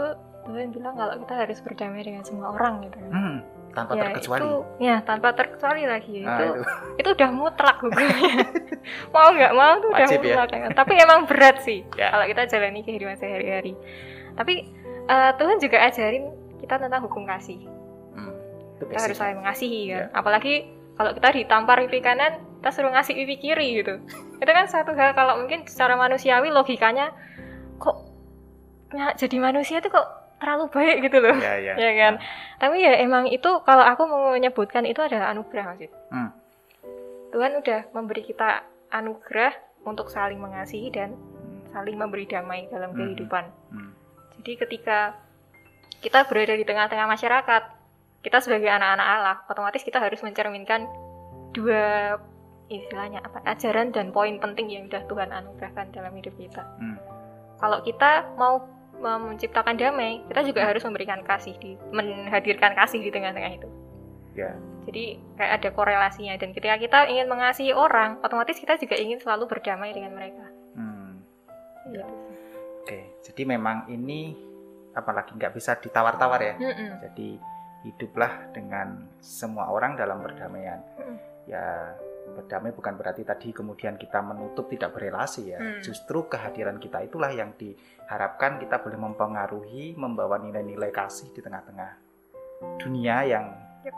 Tuhan 0.48 0.72
bilang 0.72 0.94
kalau 0.96 1.14
kita 1.20 1.34
harus 1.44 1.58
berdamai 1.60 2.00
dengan 2.00 2.24
semua 2.24 2.56
orang 2.56 2.88
gitu. 2.88 2.96
Hmm, 3.12 3.44
tanpa 3.76 3.92
ya, 3.94 4.02
terkecuali. 4.08 4.40
Itu, 4.40 4.52
ya 4.80 4.96
tanpa 5.04 5.28
terkecuali 5.36 5.82
lagi 5.84 6.24
nah, 6.24 6.40
itu, 6.40 6.46
itu 6.56 6.62
itu 7.04 7.08
udah 7.20 7.30
mutlak 7.30 7.76
hukumnya. 7.84 8.48
mau 9.14 9.28
nggak 9.28 9.52
mau 9.52 9.72
tuh 9.84 9.88
udah 9.92 10.08
ya? 10.08 10.16
mutlak. 10.16 10.48
Ya. 10.48 10.68
Tapi 10.72 10.92
emang 10.96 11.28
berat 11.28 11.56
sih 11.60 11.84
ya. 12.00 12.08
kalau 12.16 12.24
kita 12.24 12.42
jalani 12.48 12.80
kehidupan 12.80 13.16
sehari-hari. 13.20 13.76
Tapi 14.32 14.54
uh, 15.12 15.36
Tuhan 15.36 15.60
juga 15.60 15.84
ajarin 15.84 16.32
kita 16.64 16.74
tentang 16.80 17.04
hukum 17.04 17.28
kasih. 17.28 17.60
Hmm, 18.16 18.32
kita 18.80 19.04
harus 19.04 19.16
saling 19.20 19.38
mengasihi 19.44 19.92
kan. 19.92 20.08
Ya. 20.08 20.16
Apalagi 20.16 20.54
kalau 20.98 21.14
kita 21.14 21.28
ditampar 21.30 21.78
pipi 21.86 22.02
kanan 22.02 22.42
kita 22.58 22.74
suruh 22.74 22.90
ngasih 22.90 23.14
pipi 23.14 23.38
kiri 23.38 23.78
gitu 23.78 24.02
itu 24.42 24.50
kan 24.50 24.66
satu 24.66 24.90
hal 24.98 25.14
kalau 25.14 25.38
mungkin 25.38 25.62
secara 25.62 25.94
manusiawi 25.94 26.50
logikanya 26.50 27.14
kok 27.78 28.02
ya, 28.90 29.14
jadi 29.14 29.38
manusia 29.38 29.78
itu 29.78 29.94
kok 29.94 30.17
terlalu 30.38 30.70
baik 30.70 30.96
gitu 31.10 31.18
loh 31.18 31.36
ya, 31.36 31.54
ya. 31.58 31.74
ya 31.84 31.92
kan 31.98 32.14
tapi 32.58 32.82
ya 32.82 32.98
emang 33.02 33.26
itu 33.30 33.50
kalau 33.66 33.84
aku 33.84 34.02
mau 34.06 34.34
menyebutkan 34.34 34.86
itu 34.86 35.02
adalah 35.02 35.34
anugerah 35.34 35.74
maksud 35.74 35.90
hmm. 36.14 36.30
Tuhan 37.28 37.52
udah 37.60 37.80
memberi 37.92 38.22
kita 38.24 38.64
anugerah 38.88 39.52
untuk 39.84 40.08
saling 40.08 40.40
mengasihi 40.40 40.88
dan 40.88 41.12
saling 41.74 42.00
memberi 42.00 42.24
damai 42.24 42.70
dalam 42.70 42.94
hmm. 42.94 42.98
kehidupan 42.98 43.44
hmm. 43.74 43.90
jadi 44.40 44.52
ketika 44.66 44.98
kita 45.98 46.24
berada 46.30 46.54
di 46.54 46.62
tengah-tengah 46.62 47.10
masyarakat 47.10 47.62
kita 48.22 48.38
sebagai 48.42 48.70
anak-anak 48.70 49.06
Allah 49.06 49.36
otomatis 49.50 49.82
kita 49.82 49.98
harus 49.98 50.22
mencerminkan 50.22 50.86
dua 51.54 52.14
istilahnya 52.68 53.24
apa 53.24 53.40
ajaran 53.48 53.90
dan 53.90 54.12
poin 54.12 54.36
penting 54.36 54.68
yang 54.68 54.84
sudah 54.88 55.02
Tuhan 55.08 55.30
anugerahkan 55.32 55.88
dalam 55.92 56.12
hidup 56.12 56.36
kita. 56.36 56.62
Hmm. 56.76 57.00
Kalau 57.58 57.80
kita 57.82 58.36
mau 58.36 58.62
menciptakan 58.98 59.78
damai, 59.78 60.22
kita 60.26 60.40
juga 60.42 60.66
harus 60.66 60.82
memberikan 60.82 61.22
kasih 61.22 61.54
di 61.58 61.78
menghadirkan 61.94 62.74
kasih 62.74 63.02
di 63.02 63.10
tengah-tengah 63.14 63.52
itu. 63.54 63.68
Ya. 64.34 64.54
Jadi 64.88 65.20
kayak 65.36 65.52
ada 65.60 65.68
korelasinya 65.74 66.34
dan 66.40 66.54
ketika 66.56 66.76
kita 66.80 66.98
ingin 67.12 67.28
mengasihi 67.28 67.76
orang, 67.76 68.18
otomatis 68.24 68.56
kita 68.56 68.80
juga 68.80 68.96
ingin 68.96 69.20
selalu 69.20 69.50
berdamai 69.50 69.92
dengan 69.92 70.16
mereka. 70.16 70.46
Hmm. 70.78 71.20
Ya. 71.92 72.06
Oke, 72.82 73.20
jadi 73.20 73.42
memang 73.44 73.84
ini 73.92 74.32
apalagi 74.96 75.36
nggak 75.36 75.52
bisa 75.52 75.76
ditawar-tawar 75.76 76.40
ya. 76.40 76.54
Mm 76.56 76.72
-mm. 76.72 76.90
Jadi 77.04 77.28
hiduplah 77.84 78.50
dengan 78.50 79.06
semua 79.20 79.70
orang 79.70 79.94
dalam 79.94 80.24
perdamaian. 80.24 80.80
Mm. 80.98 81.16
Ya 81.46 81.94
berdamai 82.34 82.72
bukan 82.72 82.94
berarti 82.96 83.22
tadi 83.24 83.52
kemudian 83.52 83.96
kita 83.96 84.20
menutup 84.20 84.68
tidak 84.68 84.96
berelasi 84.96 85.52
ya. 85.52 85.58
Hmm. 85.58 85.80
Justru 85.80 86.28
kehadiran 86.28 86.76
kita 86.76 87.04
itulah 87.04 87.32
yang 87.32 87.56
diharapkan 87.56 88.60
kita 88.60 88.80
boleh 88.80 88.98
mempengaruhi, 88.98 89.96
membawa 89.96 90.40
nilai-nilai 90.40 90.92
kasih 90.92 91.32
di 91.32 91.40
tengah-tengah 91.44 91.90
dunia 92.78 93.16
yang 93.26 93.46
yep. 93.86 93.94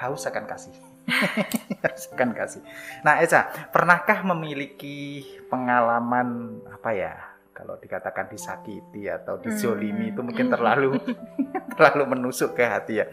haus 0.00 0.26
akan 0.28 0.44
kasih. 0.46 0.74
haus 1.84 2.04
akan 2.12 2.30
kasih. 2.36 2.62
Nah, 3.02 3.18
Eca, 3.22 3.70
pernahkah 3.70 4.22
memiliki 4.22 5.24
pengalaman 5.48 6.60
apa 6.68 6.90
ya? 6.94 7.14
Kalau 7.54 7.74
dikatakan 7.74 8.30
disakiti 8.30 9.10
atau 9.10 9.42
dizolimi 9.42 10.08
hmm. 10.08 10.12
itu 10.14 10.20
mungkin 10.22 10.46
terlalu 10.46 10.94
terlalu 11.74 12.04
menusuk 12.14 12.54
ke 12.54 12.62
hati 12.62 13.02
ya. 13.02 13.06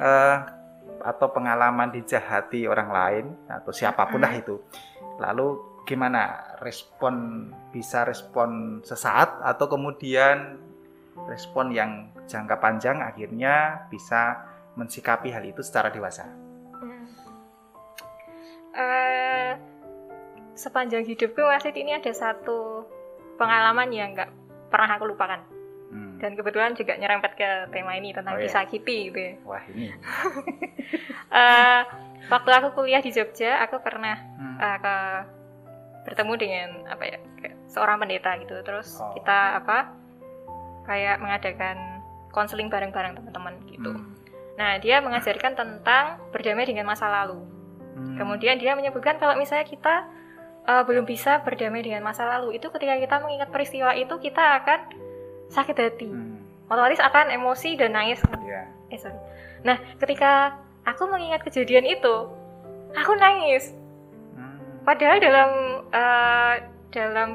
Uh, 0.00 0.59
atau 1.00 1.32
pengalaman 1.32 1.90
dijahati 1.92 2.68
orang 2.68 2.90
lain 2.92 3.24
atau 3.48 3.72
siapa 3.72 4.08
pun 4.08 4.20
lah 4.20 4.34
itu. 4.36 4.60
Lalu 5.20 5.82
gimana 5.84 6.54
respon 6.62 7.48
bisa 7.74 8.06
respon 8.06 8.80
sesaat 8.84 9.42
atau 9.42 9.66
kemudian 9.66 10.60
respon 11.26 11.74
yang 11.74 12.14
jangka 12.30 12.56
panjang 12.62 13.02
akhirnya 13.02 13.86
bisa 13.90 14.46
mensikapi 14.78 15.34
hal 15.34 15.42
itu 15.42 15.60
secara 15.66 15.90
dewasa. 15.90 16.30
Uh, 18.70 19.58
sepanjang 20.54 21.02
hidupku 21.02 21.42
masih 21.42 21.74
ini 21.74 21.98
ada 21.98 22.14
satu 22.14 22.86
pengalaman 23.34 23.90
yang 23.90 24.14
nggak 24.14 24.30
pernah 24.70 24.94
aku 24.94 25.10
lupakan 25.10 25.59
dan 26.20 26.36
kebetulan 26.36 26.76
juga 26.76 26.94
nyerempet 27.00 27.32
ke 27.34 27.48
tema 27.72 27.96
ini 27.96 28.12
tentang 28.12 28.36
oh, 28.36 28.40
kisah 28.40 28.68
iya. 28.68 28.70
Kitty 28.70 28.98
gitu 29.08 29.18
ya. 29.18 29.32
Wah 29.48 29.62
ini. 29.72 29.88
uh, 31.32 31.82
waktu 32.32 32.50
aku 32.52 32.68
kuliah 32.76 33.00
di 33.00 33.10
Jogja, 33.10 33.58
aku 33.64 33.80
pernah 33.80 34.20
hmm. 34.36 34.56
uh, 34.60 34.78
ke 34.78 34.96
bertemu 36.00 36.32
dengan 36.36 36.68
apa 36.92 37.02
ya 37.08 37.18
seorang 37.72 37.96
pendeta 37.98 38.36
gitu. 38.38 38.60
Terus 38.60 39.00
oh. 39.00 39.16
kita 39.16 39.64
apa 39.64 39.96
kayak 40.84 41.16
mengadakan 41.24 42.04
konseling 42.30 42.68
bareng-bareng 42.68 43.16
teman-teman 43.16 43.54
gitu. 43.72 43.90
Hmm. 43.96 44.12
Nah 44.60 44.76
dia 44.76 45.00
mengajarkan 45.00 45.56
tentang 45.56 46.20
berdamai 46.30 46.68
dengan 46.68 46.84
masa 46.84 47.08
lalu. 47.08 47.40
Hmm. 47.96 48.20
Kemudian 48.20 48.60
dia 48.60 48.76
menyebutkan 48.76 49.16
kalau 49.16 49.34
misalnya 49.40 49.64
kita 49.64 50.04
uh, 50.68 50.84
belum 50.84 51.08
bisa 51.08 51.40
berdamai 51.40 51.80
dengan 51.80 52.04
masa 52.04 52.28
lalu 52.28 52.60
itu 52.60 52.68
ketika 52.68 53.00
kita 53.00 53.16
mengingat 53.24 53.48
peristiwa 53.48 53.96
itu 53.96 54.14
kita 54.20 54.60
akan 54.60 54.80
sakit 55.50 55.76
hati 55.76 56.08
hmm. 56.08 56.70
otomatis 56.70 57.02
akan 57.02 57.34
emosi 57.34 57.74
dan 57.74 57.92
nangis 57.92 58.22
kan 58.22 58.38
yeah. 58.46 58.66
eh 58.88 58.98
sorry 58.98 59.18
nah 59.66 59.76
ketika 59.98 60.56
aku 60.86 61.10
mengingat 61.10 61.42
kejadian 61.44 61.84
itu 61.84 62.14
aku 62.94 63.12
nangis 63.18 63.74
hmm. 64.38 64.86
padahal 64.86 65.18
dalam 65.18 65.50
uh, 65.90 66.54
dalam 66.94 67.28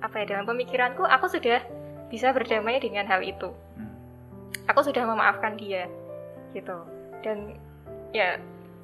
apa 0.00 0.24
ya 0.24 0.36
dalam 0.36 0.46
pemikiranku 0.48 1.04
aku 1.04 1.28
sudah 1.28 1.60
bisa 2.12 2.32
berdamai 2.32 2.80
dengan 2.80 3.08
hal 3.08 3.24
itu 3.24 3.48
hmm. 3.50 3.96
aku 4.68 4.84
sudah 4.84 5.04
memaafkan 5.08 5.56
dia 5.56 5.88
gitu 6.52 6.76
dan 7.24 7.56
ya 8.10 8.40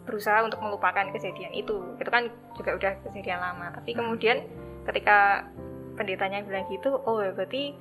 berusaha 0.06 0.38
untuk 0.46 0.62
melupakan 0.62 1.10
kejadian 1.10 1.50
itu 1.50 1.82
itu 1.98 2.10
kan 2.10 2.30
juga 2.54 2.78
udah 2.78 2.92
kejadian 3.10 3.42
lama 3.42 3.74
tapi 3.74 3.92
hmm. 3.92 3.98
kemudian 4.00 4.38
ketika 4.86 5.48
pendetanya 5.98 6.46
bilang 6.46 6.68
gitu 6.70 6.94
oh 7.02 7.18
ya 7.24 7.34
berarti 7.34 7.74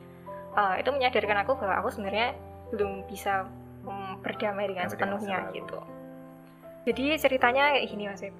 uh, 0.55 0.75
itu 0.79 0.89
menyadarkan 0.89 1.37
aku 1.43 1.59
bahwa 1.59 1.83
aku 1.83 1.93
sebenarnya 1.93 2.33
belum 2.73 3.05
bisa 3.05 3.45
um, 3.85 4.17
berdamai 4.23 4.71
dengan 4.71 4.89
sepenuhnya 4.89 5.51
gitu 5.53 5.79
jadi 6.87 7.17
ceritanya 7.21 7.77
kayak 7.77 7.85
gini 7.91 8.03
mas 8.09 8.23
uh, 8.23 8.31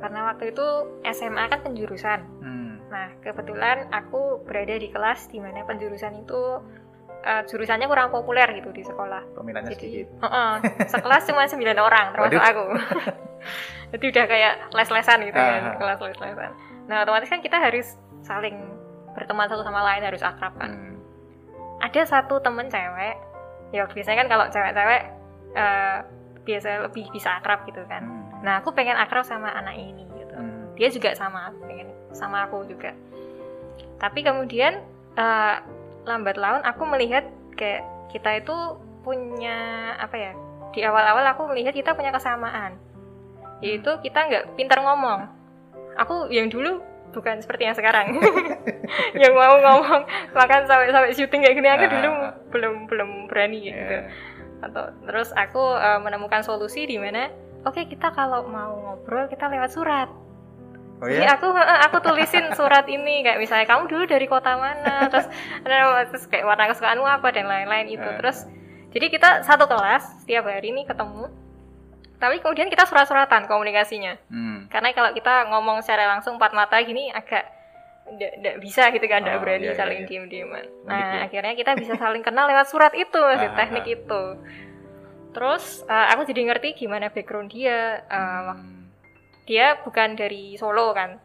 karena 0.00 0.20
waktu 0.32 0.54
itu 0.54 0.66
SMA 1.12 1.44
kan 1.52 1.60
penjurusan 1.60 2.20
hmm. 2.40 2.72
nah 2.88 3.12
kebetulan 3.20 3.90
aku 3.92 4.40
berada 4.46 4.78
di 4.78 4.88
kelas 4.88 5.28
di 5.28 5.42
mana 5.42 5.66
penjurusan 5.66 6.24
itu 6.24 6.62
uh, 7.26 7.42
jurusannya 7.44 7.86
kurang 7.90 8.08
populer 8.14 8.46
gitu 8.54 8.70
di 8.70 8.86
sekolah. 8.86 9.22
Peminatnya 9.34 9.74
sedikit. 9.74 10.06
Uh 10.22 10.26
-uh, 10.26 10.52
sekelas 10.86 11.26
cuma 11.26 11.50
sembilan 11.50 11.78
orang 11.82 12.06
termasuk 12.14 12.38
Waduh. 12.38 12.50
aku. 12.54 12.64
Jadi 13.94 14.04
udah 14.10 14.24
kayak 14.26 14.54
les-lesan 14.74 15.18
gitu 15.26 15.38
kan, 15.38 15.60
uh 15.62 15.66
-huh. 15.70 15.76
kelas 15.78 15.98
les-lesan. 16.02 16.50
Nah 16.86 16.96
otomatis 17.02 17.30
kan 17.30 17.42
kita 17.42 17.58
harus 17.58 17.98
saling 18.22 18.56
berteman 19.16 19.48
satu 19.48 19.64
sama 19.64 19.80
lain 19.82 20.04
harus 20.04 20.20
akrab 20.20 20.52
kan. 20.60 20.70
Hmm. 20.70 20.96
Ada 21.80 22.04
satu 22.04 22.40
temen 22.40 22.68
cewek, 22.68 23.16
ya 23.72 23.88
biasanya 23.88 24.16
kan 24.24 24.28
kalau 24.28 24.44
cewek-cewek 24.52 25.02
uh, 25.56 25.98
biasa 26.44 26.68
lebih 26.86 27.08
bisa 27.10 27.40
akrab 27.40 27.64
gitu 27.64 27.80
kan. 27.88 28.04
Hmm. 28.04 28.44
Nah 28.44 28.60
aku 28.60 28.76
pengen 28.76 29.00
akrab 29.00 29.24
sama 29.24 29.48
anak 29.56 29.80
ini 29.80 30.04
gitu. 30.20 30.36
Hmm. 30.36 30.76
Dia 30.76 30.88
juga 30.92 31.16
sama, 31.16 31.50
pengen 31.64 31.88
sama 32.12 32.44
aku 32.44 32.68
juga. 32.68 32.92
Tapi 33.96 34.20
kemudian 34.20 34.84
uh, 35.16 35.56
lambat 36.06 36.36
laun 36.38 36.62
aku 36.62 36.86
melihat 36.86 37.26
kayak 37.58 37.82
kita 38.12 38.44
itu 38.44 38.56
punya 39.02 39.92
apa 39.98 40.16
ya 40.16 40.32
di 40.70 40.84
awal-awal 40.84 41.24
aku 41.32 41.50
melihat 41.50 41.74
kita 41.74 41.94
punya 41.96 42.12
kesamaan 42.14 42.78
yaitu 43.64 43.88
kita 44.04 44.28
nggak 44.28 44.44
pintar 44.54 44.84
ngomong 44.84 45.26
aku 45.96 46.28
yang 46.28 46.52
dulu 46.52 46.84
bukan 47.12 47.42
seperti 47.42 47.68
yang 47.68 47.76
sekarang 47.76 48.16
yang 49.22 49.32
mau 49.34 49.58
ngomong 49.58 50.02
makan 50.32 50.60
sampai 50.68 50.88
sampai 50.94 51.10
syuting 51.14 51.40
kayak 51.42 51.56
gini 51.56 51.68
aku 51.68 51.84
ah, 51.86 51.90
dulu 51.90 52.10
ah. 52.10 52.32
belum 52.52 52.74
belum 52.86 53.10
berani 53.28 53.70
gitu 53.70 53.96
yeah. 54.02 54.08
atau 54.62 54.92
terus 55.06 55.30
aku 55.36 55.60
uh, 55.60 56.00
menemukan 56.02 56.42
solusi 56.42 56.84
di 56.86 56.96
mana 56.96 57.28
oke 57.66 57.76
okay, 57.76 57.84
kita 57.88 58.12
kalau 58.12 58.46
mau 58.48 58.74
ngobrol 58.76 59.26
kita 59.30 59.50
lewat 59.50 59.70
surat 59.72 60.08
Oh, 60.96 61.04
iya? 61.04 61.20
Jadi 61.20 61.26
aku 61.28 61.52
aku 61.52 61.96
tulisin 62.00 62.56
surat 62.56 62.88
ini 62.88 63.20
kayak 63.20 63.36
misalnya 63.36 63.68
kamu 63.68 63.84
dulu 63.84 64.08
dari 64.08 64.24
kota 64.24 64.56
mana, 64.56 65.04
terus 65.12 65.28
terus 66.08 66.24
kayak 66.24 66.48
warna 66.48 66.72
kesukaanmu 66.72 67.04
apa 67.04 67.28
dan 67.36 67.44
lain-lain 67.44 68.00
itu. 68.00 68.08
Uh. 68.08 68.16
Terus 68.16 68.48
jadi 68.96 69.12
kita 69.12 69.44
satu 69.44 69.68
kelas 69.68 70.24
setiap 70.24 70.48
hari 70.48 70.72
ini 70.72 70.88
ketemu. 70.88 71.28
Tapi 72.16 72.40
kemudian 72.40 72.72
kita 72.72 72.88
surat-suratan 72.88 73.44
komunikasinya. 73.48 74.16
Hmm. 74.32 74.66
Karena 74.72 74.92
kalau 74.96 75.12
kita 75.12 75.52
ngomong 75.52 75.84
secara 75.84 76.16
langsung 76.16 76.40
empat 76.40 76.52
mata 76.56 76.80
gini 76.80 77.12
agak 77.12 77.44
tidak 78.06 78.62
bisa 78.62 78.94
gitu 78.94 79.02
kan, 79.10 79.26
tidak 79.26 79.36
oh, 79.36 79.42
berani 79.42 79.66
iya, 79.66 79.74
saling 79.74 80.00
iya. 80.02 80.08
diem-dieman. 80.08 80.64
Nah, 80.86 80.94
gitu. 80.94 81.16
akhirnya 81.26 81.54
kita 81.58 81.72
bisa 81.74 81.94
saling 81.98 82.22
kenal 82.22 82.46
lewat 82.46 82.70
surat 82.70 82.94
itu, 82.94 83.18
masih 83.18 83.50
teknik 83.58 83.86
itu. 83.98 84.22
Terus 85.34 85.82
uh, 85.90 86.14
aku 86.14 86.22
jadi 86.22 86.54
ngerti 86.54 86.78
gimana 86.78 87.10
background 87.10 87.50
dia, 87.50 88.06
uh, 88.06 88.54
hmm 88.54 88.76
dia 89.46 89.78
bukan 89.80 90.18
dari 90.18 90.58
Solo 90.58 90.90
kan 90.92 91.16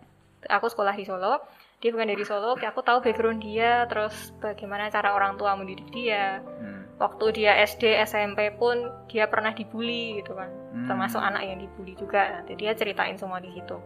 aku 0.46 0.70
sekolah 0.70 0.94
di 0.94 1.04
Solo 1.04 1.42
dia 1.82 1.90
bukan 1.90 2.08
dari 2.14 2.24
Solo 2.24 2.54
aku 2.54 2.80
tahu 2.86 3.02
background 3.02 3.42
dia 3.42 3.90
terus 3.90 4.30
bagaimana 4.38 4.94
cara 4.94 5.18
orang 5.18 5.36
tua 5.36 5.58
mendidik 5.58 5.90
dia 5.90 6.40
hmm. 6.40 6.81
Waktu 6.98 7.26
dia 7.44 7.56
SD 7.64 7.96
SMP 8.08 8.52
pun 8.56 8.90
dia 9.08 9.30
pernah 9.30 9.54
dibully 9.56 10.20
gitu 10.24 10.36
kan 10.36 10.50
hmm. 10.50 10.88
termasuk 10.90 11.22
anak 11.22 11.46
yang 11.46 11.60
dibully 11.62 11.96
juga 11.96 12.42
nanti 12.42 12.58
dia 12.58 12.74
ceritain 12.74 13.16
semua 13.16 13.40
di 13.40 13.52
situ 13.54 13.78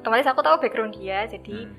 otomatis 0.00 0.28
aku 0.28 0.40
tahu 0.40 0.60
background 0.62 0.96
dia 0.96 1.28
jadi 1.28 1.68
hmm. 1.68 1.74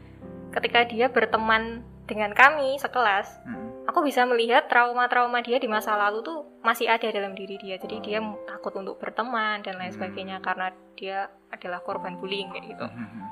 ketika 0.53 0.85
dia 0.89 1.09
berteman 1.09 1.81
dengan 2.05 2.31
kami 2.37 2.77
sekelas 2.77 3.41
hmm 3.47 3.65
aku 3.85 4.03
bisa 4.03 4.25
melihat 4.25 4.65
trauma-trauma 4.67 5.39
dia 5.45 5.61
di 5.61 5.69
masa 5.69 5.93
lalu 5.95 6.25
tuh 6.25 6.59
masih 6.65 6.89
ada 6.89 7.07
dalam 7.13 7.37
diri 7.37 7.55
dia 7.61 7.77
jadi 7.77 7.95
dia 8.01 8.19
oh. 8.19 8.35
takut 8.49 8.73
untuk 8.75 8.97
berteman 8.97 9.61
dan 9.61 9.77
lain 9.77 9.93
hmm. 9.93 9.97
sebagainya 9.97 10.37
karena 10.41 10.73
dia 10.97 11.29
adalah 11.53 11.79
korban 11.85 12.17
bullying 12.17 12.51
kayak 12.51 12.75
gitu 12.75 12.85
hmm, 12.85 13.07
hmm, 13.07 13.27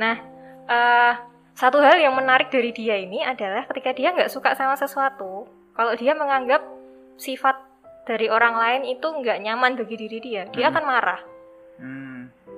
nah 0.00 0.16
uh, 0.66 1.14
satu 1.54 1.78
hal 1.84 2.00
yang 2.00 2.16
menarik 2.16 2.48
dari 2.48 2.72
dia 2.72 2.96
ini 2.96 3.20
adalah 3.20 3.68
ketika 3.68 3.92
dia 3.92 4.16
nggak 4.16 4.32
suka 4.32 4.56
sama 4.56 4.74
sesuatu 4.74 5.46
kalau 5.74 5.92
dia 5.96 6.12
menganggap 6.12 6.62
sifat 7.20 7.56
dari 8.08 8.26
orang 8.26 8.56
lain 8.56 8.82
itu 8.96 9.06
nggak 9.06 9.38
nyaman 9.44 9.76
bagi 9.76 9.96
diri 9.96 10.18
dia 10.18 10.42
dia 10.50 10.72
akan 10.72 10.84
marah. 10.84 11.20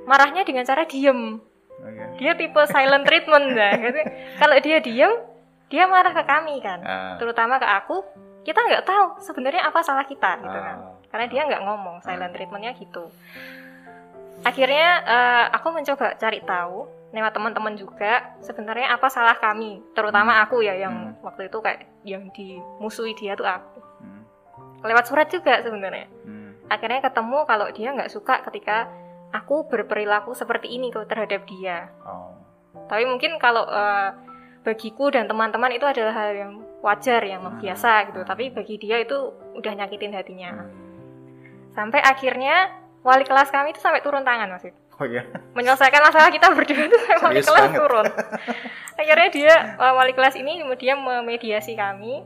Marahnya 0.03 0.43
dengan 0.43 0.67
cara 0.67 0.83
diem. 0.87 1.39
Oh, 1.83 1.91
dia 2.19 2.35
tipe 2.39 2.63
silent 2.71 3.03
treatment 3.07 3.59
lah 3.59 3.75
kalau 4.41 4.57
dia 4.63 4.79
diem 4.79 5.13
dia 5.67 5.85
marah 5.89 6.13
ke 6.15 6.23
kami 6.23 6.63
kan. 6.63 6.79
Uh. 6.85 7.17
terutama 7.19 7.59
ke 7.59 7.67
aku 7.67 8.05
kita 8.43 8.59
nggak 8.59 8.85
tahu 8.87 9.19
sebenarnya 9.23 9.67
apa 9.67 9.83
salah 9.83 10.07
kita 10.07 10.39
gitu 10.43 10.59
kan. 10.59 10.77
Uh. 10.79 10.95
karena 11.11 11.27
dia 11.27 11.43
nggak 11.49 11.63
ngomong 11.65 11.97
silent 12.07 12.33
treatmentnya 12.33 12.73
gitu. 12.79 13.11
Akhirnya 14.43 14.89
uh, 15.07 15.45
aku 15.55 15.71
mencoba 15.71 16.19
cari 16.19 16.43
tahu 16.43 17.02
lewat 17.13 17.33
teman-teman 17.37 17.77
juga 17.77 18.33
sebenarnya 18.41 18.97
apa 18.97 19.13
salah 19.13 19.37
kami 19.37 19.85
terutama 19.93 20.41
hmm. 20.41 20.43
aku 20.49 20.65
ya 20.65 20.75
yang 20.81 21.13
hmm. 21.13 21.21
waktu 21.21 21.53
itu 21.53 21.59
kayak 21.61 21.81
yang 22.09 22.33
dimusuhi 22.33 23.13
dia 23.13 23.37
tuh 23.37 23.45
aku 23.45 23.79
hmm. 24.01 24.23
lewat 24.81 25.05
surat 25.13 25.29
juga 25.29 25.61
sebenarnya 25.61 26.09
hmm. 26.09 26.73
akhirnya 26.73 27.05
ketemu 27.05 27.39
kalau 27.45 27.69
dia 27.69 27.93
nggak 27.93 28.09
suka 28.09 28.41
ketika 28.49 28.89
aku 29.29 29.69
berperilaku 29.69 30.33
seperti 30.33 30.73
ini 30.73 30.89
terhadap 30.89 31.45
dia 31.45 31.93
oh. 32.09 32.33
tapi 32.89 33.05
mungkin 33.05 33.37
kalau 33.37 33.69
uh, 33.69 34.17
bagiku 34.65 35.13
dan 35.13 35.29
teman-teman 35.29 35.77
itu 35.77 35.85
adalah 35.85 36.17
hal 36.17 36.33
yang 36.33 36.53
wajar 36.81 37.21
yang 37.29 37.45
hmm. 37.45 37.61
biasa 37.61 38.09
gitu 38.09 38.25
tapi 38.25 38.49
bagi 38.49 38.81
dia 38.81 39.05
itu 39.05 39.37
udah 39.53 39.73
nyakitin 39.77 40.17
hatinya 40.17 40.65
sampai 41.77 42.01
akhirnya 42.01 42.73
wali 43.05 43.29
kelas 43.29 43.53
kami 43.53 43.77
itu 43.77 43.85
sampai 43.85 44.01
turun 44.01 44.25
tangan 44.25 44.49
mas 44.49 44.65
oh 45.01 45.07
iya. 45.09 45.23
menyelesaikan 45.57 46.03
masalah 46.05 46.29
kita 46.29 46.53
berdua 46.53 46.83
itu 46.85 46.97
sampai 47.09 47.23
wali 47.23 47.41
kelas 47.41 47.65
banget. 47.69 47.79
turun. 47.81 48.07
Akhirnya 49.01 49.29
dia 49.33 49.55
eh, 49.79 49.93
wali 49.95 50.13
kelas 50.13 50.35
ini 50.37 50.61
kemudian 50.61 51.01
memediasi 51.01 51.73
kami. 51.73 52.23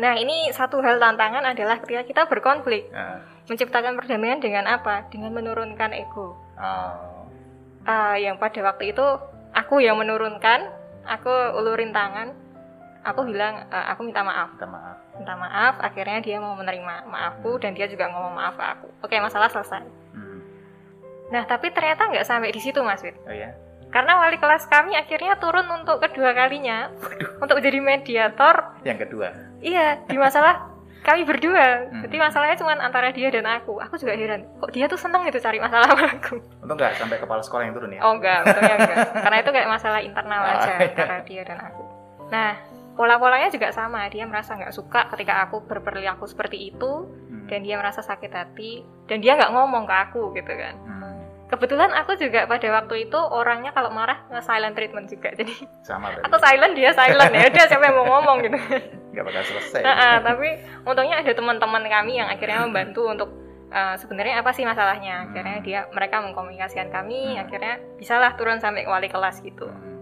Nah 0.00 0.16
ini 0.16 0.48
satu 0.54 0.80
hal 0.80 0.96
tantangan 0.96 1.44
adalah 1.44 1.76
ketika 1.84 2.02
kita 2.06 2.22
berkonflik 2.30 2.88
uh. 2.94 3.20
menciptakan 3.50 3.98
perdamaian 4.00 4.40
dengan 4.40 4.64
apa? 4.70 5.04
Dengan 5.12 5.36
menurunkan 5.36 5.92
ego. 5.92 6.38
Oh. 6.60 7.24
uh, 7.88 8.16
yang 8.20 8.36
pada 8.36 8.60
waktu 8.60 8.92
itu 8.92 9.06
aku 9.56 9.80
yang 9.80 9.96
menurunkan 10.00 10.70
aku 11.04 11.32
ulurin 11.60 11.92
tangan. 11.92 12.32
Aku 13.00 13.24
bilang 13.24 13.64
uh, 13.72 13.86
aku 13.92 14.04
minta 14.04 14.20
maaf. 14.20 14.52
Minta 14.56 14.68
maaf. 14.68 14.96
Minta 15.16 15.34
maaf 15.36 15.74
akhirnya 15.80 16.20
dia 16.20 16.36
mau 16.36 16.52
menerima 16.56 17.08
maafku 17.08 17.56
dan 17.60 17.72
dia 17.72 17.88
juga 17.88 18.08
ngomong 18.12 18.34
maaf 18.36 18.54
ke 18.56 18.64
aku. 18.64 18.88
Oke 19.04 19.16
masalah 19.20 19.48
selesai. 19.48 19.84
Nah 21.30 21.46
tapi 21.46 21.70
ternyata 21.70 22.10
nggak 22.10 22.26
sampai 22.26 22.50
di 22.50 22.60
situ 22.62 22.82
mas 22.82 23.02
Wid. 23.02 23.16
Oh 23.26 23.34
ya 23.34 23.54
karena 23.90 24.22
wali 24.22 24.38
kelas 24.38 24.70
kami 24.70 24.94
akhirnya 24.94 25.34
turun 25.42 25.66
untuk 25.66 25.98
kedua 25.98 26.30
kalinya. 26.30 26.94
Waduh. 26.94 27.42
untuk 27.42 27.58
jadi 27.58 27.78
mediator. 27.82 28.78
Yang 28.86 28.98
kedua? 29.06 29.28
Iya 29.58 29.98
di 30.06 30.14
masalah 30.14 30.70
kami 31.02 31.26
berdua. 31.26 31.90
Hmm. 31.90 32.04
jadi 32.06 32.16
masalahnya 32.22 32.56
cuma 32.62 32.78
antara 32.78 33.10
dia 33.10 33.34
dan 33.34 33.50
aku. 33.50 33.82
Aku 33.82 33.98
juga 33.98 34.14
heran 34.14 34.46
kok 34.62 34.70
dia 34.70 34.86
tuh 34.86 35.00
seneng 35.00 35.26
gitu 35.26 35.42
cari 35.42 35.58
masalah 35.58 35.90
sama 35.90 36.06
aku? 36.06 36.38
Untung 36.62 36.78
nggak 36.78 37.02
sampai 37.02 37.18
kepala 37.18 37.42
sekolah 37.42 37.62
yang 37.66 37.74
turun 37.74 37.90
ya? 37.90 38.00
Oh 38.06 38.14
enggak 38.14 38.46
untungnya 38.46 38.76
enggak 38.78 38.96
karena 39.26 39.36
itu 39.42 39.50
kayak 39.50 39.68
masalah 39.68 40.00
internal 40.00 40.42
ah, 40.46 40.52
aja 40.54 40.70
iya. 40.70 40.88
antara 40.94 41.16
dia 41.26 41.42
dan 41.42 41.58
aku. 41.58 41.82
Nah 42.30 42.52
pola-polanya 42.94 43.48
juga 43.50 43.74
sama. 43.74 44.06
Dia 44.06 44.24
merasa 44.30 44.54
nggak 44.54 44.74
suka 44.76 45.10
ketika 45.16 45.50
aku 45.50 45.66
berperilaku 45.66 46.24
seperti 46.30 46.70
itu. 46.70 47.10
Hmm. 47.26 47.46
dan 47.50 47.66
dia 47.66 47.74
merasa 47.74 47.98
sakit 47.98 48.30
hati. 48.30 48.86
Dan 49.10 49.18
dia 49.18 49.34
nggak 49.34 49.50
ngomong 49.50 49.82
ke 49.82 49.94
aku 50.06 50.30
gitu 50.38 50.52
kan. 50.54 50.78
Hmm. 50.86 51.00
Kebetulan 51.50 51.90
aku 51.92 52.14
juga 52.14 52.46
pada 52.46 52.68
waktu 52.80 53.10
itu 53.10 53.18
orangnya 53.18 53.74
kalau 53.74 53.90
marah 53.90 54.22
nge 54.30 54.46
silent 54.46 54.78
treatment 54.78 55.10
juga 55.10 55.34
jadi 55.34 55.50
sama 55.82 56.14
aku 56.26 56.36
silent 56.38 56.78
dia 56.78 56.94
silent 56.94 57.34
ya 57.34 57.50
udah 57.50 57.64
siapa 57.66 57.84
yang 57.90 57.96
mau 57.98 58.06
ngomong 58.06 58.36
gitu 58.46 58.58
nggak 59.10 59.24
bakal 59.26 59.42
selesai. 59.42 59.82
Nah, 59.82 59.94
uh, 59.94 60.18
tapi 60.22 60.48
untungnya 60.86 61.16
ada 61.20 61.32
teman-teman 61.34 61.82
kami 61.82 62.22
yang 62.22 62.30
akhirnya 62.30 62.62
membantu 62.62 63.10
untuk 63.10 63.30
uh, 63.74 63.98
sebenarnya 63.98 64.42
apa 64.42 64.50
sih 64.54 64.62
masalahnya. 64.62 65.30
Akhirnya 65.30 65.58
hmm. 65.60 65.66
dia 65.66 65.80
mereka 65.90 66.22
mengkomunikasikan 66.22 66.88
kami, 66.94 67.34
hmm. 67.34 67.42
akhirnya 67.42 67.74
bisalah 67.98 68.38
turun 68.38 68.62
sampai 68.62 68.86
ke 68.86 68.90
wali 68.90 69.10
kelas 69.10 69.42
gitu. 69.42 69.66
Hmm. 69.66 69.98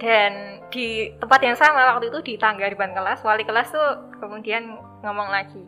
Dan 0.00 0.64
di 0.72 1.12
tempat 1.20 1.40
yang 1.44 1.56
sama 1.60 1.92
waktu 1.92 2.08
itu 2.08 2.18
di 2.24 2.34
tangga 2.40 2.64
di 2.64 2.72
depan 2.72 2.96
kelas, 2.96 3.20
wali 3.20 3.44
kelas 3.44 3.68
tuh 3.68 4.16
kemudian 4.16 4.80
ngomong 5.04 5.28
lagi, 5.28 5.60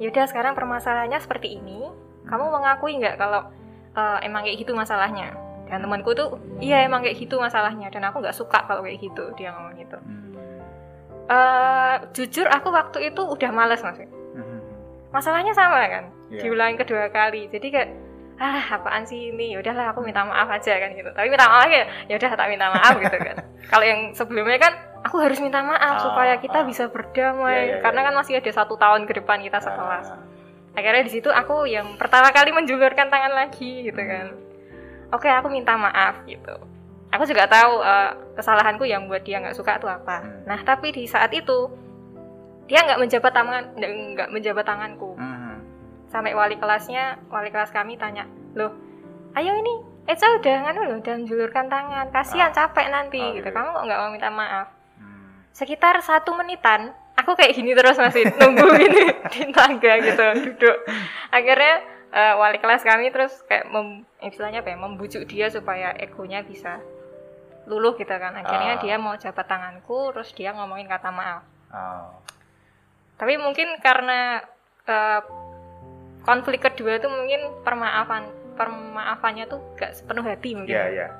yaudah 0.00 0.24
sekarang 0.24 0.56
permasalahannya 0.56 1.20
seperti 1.20 1.60
ini, 1.60 1.92
kamu 2.24 2.48
mengakui 2.48 2.96
nggak 2.96 3.20
kalau 3.20 3.52
uh, 3.94 4.18
emang 4.22 4.44
kayak 4.44 4.58
gitu 4.60 4.72
masalahnya? 4.76 5.32
Dan 5.64 5.80
temanku 5.80 6.12
tuh, 6.12 6.38
iya 6.60 6.84
emang 6.84 7.00
kayak 7.00 7.16
gitu 7.18 7.40
masalahnya, 7.40 7.88
dan 7.88 8.04
aku 8.06 8.20
nggak 8.20 8.36
suka 8.36 8.68
kalau 8.68 8.84
kayak 8.84 9.00
gitu 9.00 9.32
dia 9.34 9.50
ngomong 9.56 9.74
gitu. 9.80 9.96
Hmm 9.96 10.24
uh, 11.28 11.96
jujur 12.12 12.46
aku 12.48 12.68
waktu 12.72 13.12
itu 13.12 13.22
udah 13.24 13.50
males 13.52 13.80
mas 13.80 13.98
mm-hmm. 14.00 14.58
masalahnya 15.12 15.52
sama 15.56 15.80
kan 15.88 16.04
yeah. 16.28 16.42
diulangi 16.44 16.76
kedua 16.80 17.08
kali 17.08 17.48
jadi 17.48 17.68
kayak 17.70 17.90
ah 18.34 18.74
apaan 18.74 19.06
sih 19.06 19.30
ini 19.30 19.54
ya 19.54 19.62
udahlah 19.62 19.94
aku 19.94 20.02
minta 20.02 20.26
maaf 20.26 20.50
aja 20.50 20.74
kan 20.82 20.90
gitu 20.90 21.06
tapi 21.14 21.30
minta 21.30 21.46
maaf 21.46 21.70
ya 21.70 21.86
ya 22.10 22.18
udah 22.18 22.30
tak 22.34 22.50
minta 22.50 22.66
maaf 22.66 22.94
gitu 22.98 23.18
kan 23.22 23.36
kalau 23.70 23.84
yang 23.86 24.00
sebelumnya 24.10 24.58
kan 24.58 24.74
aku 25.06 25.22
harus 25.22 25.38
minta 25.38 25.62
maaf 25.62 26.02
oh, 26.02 26.10
supaya 26.10 26.34
kita 26.42 26.58
oh. 26.62 26.66
bisa 26.66 26.90
berdamai 26.90 27.54
yeah, 27.54 27.64
yeah, 27.78 27.80
karena 27.86 28.00
yeah. 28.02 28.06
kan 28.10 28.14
masih 28.18 28.34
ada 28.42 28.50
satu 28.50 28.74
tahun 28.74 29.06
ke 29.06 29.22
depan 29.22 29.38
kita 29.38 29.62
sekelas 29.62 30.06
uh. 30.10 30.18
Akhirnya 30.74 31.02
di 31.06 31.12
situ 31.14 31.30
aku 31.30 31.70
yang 31.70 31.94
pertama 31.94 32.34
kali 32.34 32.50
menjulurkan 32.50 33.08
tangan 33.08 33.32
lagi 33.32 33.86
gitu 33.86 33.98
kan. 33.98 34.34
Oke 35.14 35.30
aku 35.30 35.46
minta 35.48 35.78
maaf 35.78 36.26
gitu. 36.26 36.54
Aku 37.14 37.22
juga 37.30 37.46
tahu 37.46 37.78
uh, 37.78 38.10
kesalahanku 38.34 38.82
yang 38.82 39.06
buat 39.06 39.22
dia 39.22 39.38
nggak 39.38 39.54
suka 39.54 39.78
itu 39.78 39.86
apa. 39.86 40.20
Hmm. 40.20 40.42
nah 40.50 40.58
tapi 40.66 40.90
di 40.90 41.06
saat 41.06 41.30
itu 41.30 41.70
dia 42.66 42.82
nggak 42.82 42.98
menjabat 42.98 43.32
tangan 43.32 43.62
nggak 43.78 44.28
menjabat 44.34 44.64
tanganku. 44.66 45.14
Hmm. 45.14 45.62
sampai 46.10 46.30
wali 46.30 46.54
kelasnya 46.54 47.18
wali 47.26 47.50
kelas 47.50 47.74
kami 47.74 47.98
tanya 47.98 48.22
loh 48.54 48.70
ayo 49.34 49.50
ini 49.58 49.94
Eca 50.04 50.36
udah 50.36 50.68
nganu 50.68 50.80
loh 50.84 50.98
dan 51.00 51.24
julurkan 51.24 51.64
tangan. 51.64 52.12
Kasihan 52.12 52.52
ah. 52.52 52.54
capek 52.54 52.92
nanti 52.92 53.24
oh, 53.24 53.32
gitu 53.40 53.48
kamu 53.48 53.72
kok 53.72 53.84
nggak 53.88 54.00
mau 54.04 54.10
minta 54.12 54.28
maaf? 54.28 54.68
Hmm. 55.00 55.48
sekitar 55.48 55.96
satu 56.04 56.36
menitan 56.36 56.92
aku 57.14 57.30
kayak 57.38 57.54
gini 57.54 57.72
terus 57.72 57.96
masih 57.96 58.26
nunggu 58.34 58.68
ini 58.90 59.04
di 59.30 59.42
tangga 59.54 59.92
gitu 60.02 60.24
duduk 60.50 60.76
akhirnya 61.30 61.74
uh, 62.10 62.34
wali 62.38 62.58
kelas 62.58 62.82
kami 62.82 63.10
terus 63.10 63.32
kayak 63.46 63.70
mem, 63.70 64.06
istilahnya 64.22 64.62
apa 64.62 64.74
ya 64.74 64.78
membujuk 64.78 65.22
dia 65.26 65.46
supaya 65.50 65.94
egonya 65.98 66.42
bisa 66.42 66.82
luluh 67.64 67.96
gitu 67.96 68.12
kan 68.12 68.36
akhirnya 68.36 68.76
oh. 68.76 68.80
dia 68.82 68.96
mau 69.00 69.14
jabat 69.16 69.46
tanganku 69.48 70.12
terus 70.12 70.30
dia 70.36 70.52
ngomongin 70.52 70.90
kata 70.90 71.08
maaf 71.10 71.42
oh. 71.72 72.20
tapi 73.16 73.40
mungkin 73.40 73.78
karena 73.80 74.44
uh, 74.84 75.20
konflik 76.24 76.60
kedua 76.60 77.00
itu 77.00 77.08
mungkin 77.08 77.64
permaafan 77.64 78.28
permaafannya 78.54 79.50
tuh 79.50 79.60
gak 79.74 79.98
sepenuh 79.98 80.22
hati 80.22 80.54
mungkin 80.54 80.76
yeah, 80.76 80.88
yeah. 80.88 81.10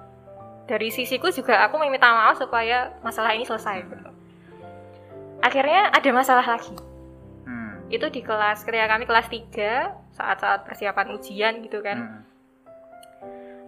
dari 0.70 0.92
sisiku 0.92 1.32
juga 1.34 1.64
aku 1.66 1.80
meminta 1.82 2.06
maaf 2.12 2.38
supaya 2.38 2.94
masalah 3.02 3.34
ini 3.34 3.42
selesai 3.48 3.82
hmm. 3.82 4.13
Akhirnya 5.44 5.92
ada 5.92 6.10
masalah 6.16 6.46
lagi 6.56 6.72
hmm. 7.44 7.92
itu 7.92 8.08
di 8.08 8.24
kelas 8.24 8.64
ketika 8.64 8.96
kami 8.96 9.04
kelas 9.04 9.28
3 9.28 10.16
saat-saat 10.16 10.64
persiapan 10.64 11.12
ujian 11.12 11.60
gitu 11.60 11.84
kan 11.84 11.98
hmm. 12.00 12.20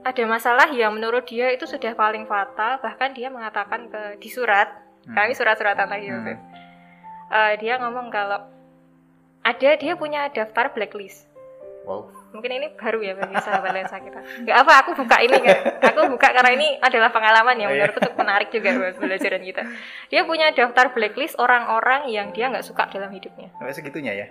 ada 0.08 0.24
masalah 0.24 0.72
yang 0.72 0.96
menurut 0.96 1.28
dia 1.28 1.52
itu 1.52 1.68
sudah 1.68 1.92
paling 1.92 2.24
fatal 2.24 2.80
bahkan 2.80 3.12
dia 3.12 3.28
mengatakan 3.28 3.92
ke 3.92 4.16
di 4.16 4.32
surat 4.32 4.72
hmm. 5.04 5.12
kami 5.12 5.36
surat-suratan 5.36 5.88
lagi 5.92 6.08
hmm. 6.08 6.40
uh, 7.28 7.52
dia 7.60 7.76
ngomong 7.76 8.08
kalau 8.08 8.40
ada 9.44 9.70
dia 9.76 9.92
punya 10.00 10.32
daftar 10.32 10.72
blacklist 10.72 11.28
wow 11.84 12.08
mungkin 12.36 12.52
ini 12.60 12.66
baru 12.76 13.00
ya 13.00 13.16
bagi 13.16 13.36
sahabat 13.40 13.72
lensa 13.72 13.96
kita 13.98 14.20
nggak 14.44 14.56
apa 14.60 14.72
aku 14.84 14.90
buka 14.92 15.16
ini 15.24 15.36
kan 15.40 15.58
aku 15.80 16.00
buka 16.12 16.28
karena 16.36 16.50
ini 16.52 16.76
adalah 16.78 17.08
pengalaman 17.08 17.56
yang 17.56 17.72
iya. 17.72 17.88
menurutku 17.88 18.00
cukup 18.04 18.16
menarik 18.20 18.48
juga 18.52 18.68
buat 18.76 18.94
pelajaran 18.98 19.42
kita. 19.42 19.62
Dia 20.12 20.20
punya 20.28 20.46
daftar 20.52 20.92
blacklist 20.92 21.38
orang-orang 21.40 22.10
yang 22.12 22.34
dia 22.34 22.50
nggak 22.50 22.66
suka 22.66 22.90
dalam 22.92 23.08
hidupnya. 23.14 23.48
Oh, 23.56 23.70
segitunya 23.70 24.12
ya? 24.12 24.26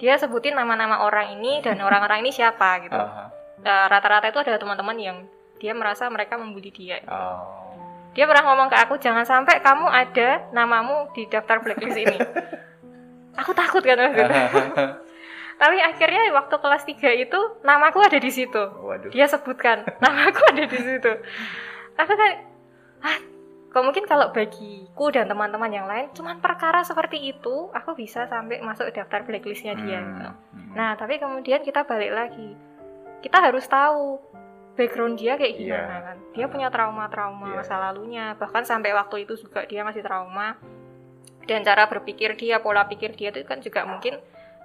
Dia 0.00 0.16
sebutin 0.18 0.56
nama-nama 0.56 1.04
orang 1.04 1.36
ini 1.38 1.60
dan 1.60 1.78
orang-orang 1.82 2.24
ini 2.24 2.30
siapa 2.32 2.86
gitu. 2.86 2.96
Uh 2.96 3.28
-huh. 3.28 3.28
rata-rata 3.62 4.26
itu 4.26 4.42
adalah 4.42 4.58
teman-teman 4.58 4.96
yang 4.98 5.16
dia 5.62 5.70
merasa 5.76 6.10
mereka 6.10 6.34
membuli 6.34 6.74
dia. 6.74 6.98
Gitu. 6.98 7.12
oh. 7.12 7.70
dia 8.12 8.26
pernah 8.26 8.44
ngomong 8.50 8.68
ke 8.68 8.76
aku 8.76 8.98
jangan 8.98 9.24
sampai 9.24 9.62
kamu 9.62 9.86
ada 9.88 10.44
namamu 10.50 11.08
di 11.14 11.30
daftar 11.30 11.62
blacklist 11.62 11.98
ini. 11.98 12.18
Aku 13.40 13.56
takut 13.56 13.80
kan 13.80 13.96
waktu 13.96 14.28
itu 14.28 14.36
tapi 15.62 15.78
akhirnya 15.78 16.34
waktu 16.34 16.58
kelas 16.58 16.82
3 16.82 17.22
itu 17.22 17.40
namaku 17.62 18.02
ada 18.02 18.18
di 18.18 18.30
situ 18.34 18.58
Waduh. 18.58 19.14
dia 19.14 19.30
sebutkan 19.30 19.86
namaku 20.02 20.42
ada 20.50 20.64
di 20.66 20.78
situ 20.82 21.12
aku 21.94 22.12
kan 22.18 22.32
ah 23.06 23.18
kok 23.70 23.84
mungkin 23.86 24.04
kalau 24.10 24.34
bagiku 24.34 25.14
dan 25.14 25.30
teman-teman 25.30 25.70
yang 25.70 25.86
lain 25.86 26.10
cuman 26.18 26.42
perkara 26.42 26.82
seperti 26.82 27.30
itu 27.30 27.70
aku 27.70 27.94
bisa 27.94 28.26
sampai 28.26 28.58
masuk 28.58 28.90
daftar 28.90 29.22
blacklistnya 29.22 29.78
dia 29.78 30.02
hmm. 30.02 30.08
Gitu. 30.10 30.30
Hmm. 30.34 30.72
nah 30.74 30.90
tapi 30.98 31.22
kemudian 31.22 31.62
kita 31.62 31.86
balik 31.86 32.10
lagi 32.10 32.58
kita 33.22 33.38
harus 33.38 33.62
tahu 33.70 34.18
background 34.74 35.14
dia 35.14 35.38
kayak 35.38 35.62
gimana 35.62 35.78
yeah. 35.86 36.02
kan 36.02 36.16
dia 36.34 36.46
punya 36.50 36.68
trauma-trauma 36.74 37.54
yeah. 37.54 37.62
masa 37.62 37.78
lalunya 37.78 38.34
bahkan 38.34 38.66
sampai 38.66 38.90
waktu 38.98 39.30
itu 39.30 39.38
juga 39.38 39.62
dia 39.70 39.86
masih 39.86 40.02
trauma 40.02 40.58
dan 41.46 41.62
cara 41.62 41.86
berpikir 41.86 42.34
dia 42.34 42.58
pola 42.58 42.82
pikir 42.90 43.14
dia 43.14 43.30
itu 43.30 43.46
kan 43.46 43.62
juga 43.62 43.86
mungkin 43.86 44.18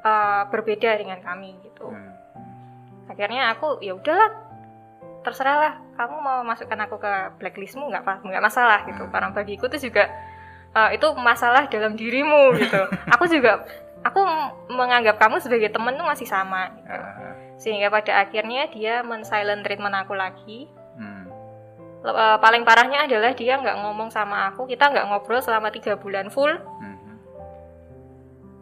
uh, 0.03 0.49
berbeda 0.49 0.97
dengan 0.97 1.19
kami 1.21 1.57
gitu 1.65 1.89
hmm. 1.89 2.13
akhirnya 3.09 3.53
aku 3.55 3.79
ya 3.81 3.95
udahlah 3.95 4.47
terserah 5.27 5.57
lah 5.59 5.73
kamu 5.99 6.15
mau 6.23 6.39
masukkan 6.45 6.79
aku 6.87 7.01
ke 7.01 7.13
blacklistmu 7.41 7.91
nggak 7.91 8.03
apa 8.05 8.13
nggak 8.23 8.43
masalah 8.43 8.79
gitu 8.87 9.03
hmm. 9.03 9.11
karena 9.11 9.29
bagiku 9.35 9.65
tuh 9.67 9.81
juga 9.81 10.07
uh, 10.71 10.89
itu 10.93 11.07
masalah 11.17 11.67
dalam 11.67 11.99
dirimu 11.99 12.55
gitu 12.55 12.81
aku 13.13 13.25
juga 13.27 13.67
aku 14.05 14.19
menganggap 14.71 15.17
kamu 15.19 15.41
sebagai 15.41 15.73
temen 15.73 15.97
tuh 15.97 16.07
masih 16.07 16.27
sama 16.29 16.71
gitu. 16.79 16.95
uh. 16.95 17.33
sehingga 17.57 17.91
pada 17.91 18.23
akhirnya 18.23 18.69
dia 18.69 19.01
men-silent 19.01 19.65
treatment 19.65 19.97
aku 19.97 20.13
lagi 20.13 20.69
hmm. 20.95 21.25
uh, 22.05 22.37
paling 22.39 22.63
parahnya 22.63 23.09
adalah 23.09 23.35
dia 23.35 23.57
nggak 23.57 23.83
ngomong 23.83 24.13
sama 24.13 24.53
aku 24.53 24.69
kita 24.69 24.87
nggak 24.93 25.11
ngobrol 25.11 25.43
selama 25.43 25.73
tiga 25.73 25.97
bulan 25.97 26.29
full 26.29 26.53
hmm. 26.53 26.97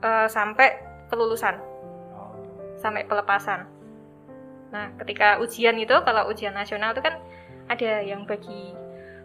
uh, 0.01 0.27
sampai 0.31 0.84
kelulusan 1.11 1.57
sampai 2.79 3.07
pelepasan. 3.07 3.65
Nah, 4.69 4.91
ketika 5.01 5.39
ujian 5.39 5.77
itu 5.79 5.95
kalau 6.03 6.27
ujian 6.29 6.53
nasional 6.53 6.91
itu 6.91 7.01
kan 7.01 7.17
ada 7.71 8.03
yang 8.03 8.27
bagi 8.27 8.75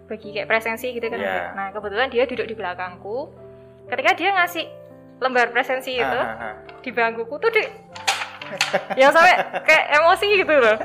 bagi 0.07 0.35
kayak 0.35 0.49
presensi 0.49 0.91
gitu 0.91 1.07
kan. 1.07 1.21
Yeah. 1.21 1.53
Nah, 1.55 1.67
kebetulan 1.75 2.09
dia 2.09 2.25
duduk 2.27 2.47
di 2.49 2.55
belakangku. 2.57 3.31
Ketika 3.91 4.11
dia 4.15 4.31
ngasih 4.35 4.67
lembar 5.21 5.53
presensi 5.53 6.01
itu 6.01 6.19
uh, 6.19 6.25
uh, 6.25 6.45
uh. 6.51 6.55
di 6.81 6.91
bangkuku 6.91 7.35
tuh 7.37 7.51
di 7.53 7.63
yang 8.99 9.15
sampai 9.15 9.63
kayak 9.63 9.85
emosi 10.01 10.27
gitu 10.43 10.55
loh 10.59 10.77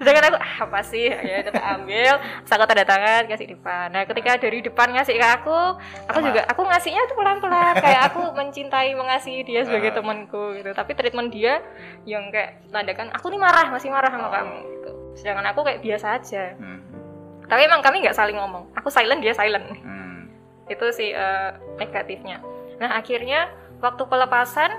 sedangkan 0.00 0.32
aku 0.32 0.38
ah, 0.40 0.54
apa 0.64 0.80
sih? 0.80 1.12
Ya 1.12 1.44
tetap 1.44 1.60
ambil 1.60 2.16
terus 2.16 2.52
aku 2.56 2.64
tanda 2.64 2.84
tangan 2.88 3.22
kasih 3.28 3.52
depan. 3.52 3.92
Nah 3.92 4.02
ketika 4.08 4.40
dari 4.40 4.58
depan 4.64 4.88
ngasih 4.96 5.20
ke 5.20 5.28
aku 5.28 5.58
aku 6.08 6.18
juga 6.24 6.40
aku 6.48 6.64
ngasihnya 6.64 7.04
tuh 7.04 7.16
pelan 7.20 7.38
pelan 7.38 7.76
kayak 7.76 8.08
aku 8.08 8.32
mencintai 8.32 8.96
mengasihi 8.96 9.44
dia 9.44 9.60
sebagai 9.68 9.92
uh. 9.92 9.96
temanku 10.00 10.56
gitu. 10.56 10.72
Tapi 10.72 10.90
treatment 10.96 11.28
dia 11.28 11.60
yang 12.08 12.32
kayak 12.32 12.64
tandakan 12.72 13.12
aku 13.12 13.28
nih 13.28 13.40
marah 13.44 13.68
masih 13.68 13.92
marah 13.92 14.08
sama 14.08 14.26
oh. 14.26 14.32
kamu 14.32 14.56
gitu. 14.72 14.90
Sedangkan 15.20 15.46
aku 15.52 15.60
kayak 15.68 15.84
biasa 15.84 16.06
aja. 16.16 16.56
Hmm. 16.56 16.80
tapi 17.50 17.66
emang 17.66 17.82
kami 17.82 18.06
nggak 18.06 18.14
saling 18.14 18.38
ngomong. 18.38 18.70
Aku 18.78 18.94
silent 18.94 19.20
dia 19.20 19.34
silent. 19.34 19.66
Hmm. 19.84 20.30
itu 20.70 20.86
sih 20.94 21.10
uh, 21.10 21.50
negatifnya. 21.82 22.38
Nah 22.78 22.94
akhirnya 22.94 23.50
waktu 23.82 24.06
pelepasan 24.06 24.70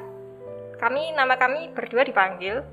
kami 0.79 1.13
nama 1.13 1.37
kami 1.37 1.69
berdua 1.75 2.01
dipanggil 2.01 2.65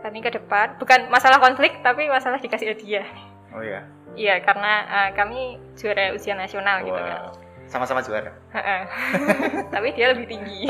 kami 0.00 0.24
ke 0.24 0.30
depan 0.32 0.76
bukan 0.80 1.08
masalah 1.12 1.38
konflik 1.40 1.80
tapi 1.84 2.08
masalah 2.08 2.40
dikasih 2.40 2.72
hadiah. 2.72 3.06
Oh 3.52 3.62
iya. 3.64 3.84
Iya 4.18 4.34
karena 4.42 4.72
uh, 4.90 5.10
kami 5.14 5.60
juara 5.78 6.12
ujian 6.16 6.40
nasional 6.40 6.82
wow. 6.82 6.86
gitu 6.86 7.00
kan 7.00 7.22
sama-sama 7.70 8.02
juara? 8.02 8.34
Tapi 9.74 9.94
dia 9.94 10.10
lebih 10.10 10.26
tinggi. 10.26 10.66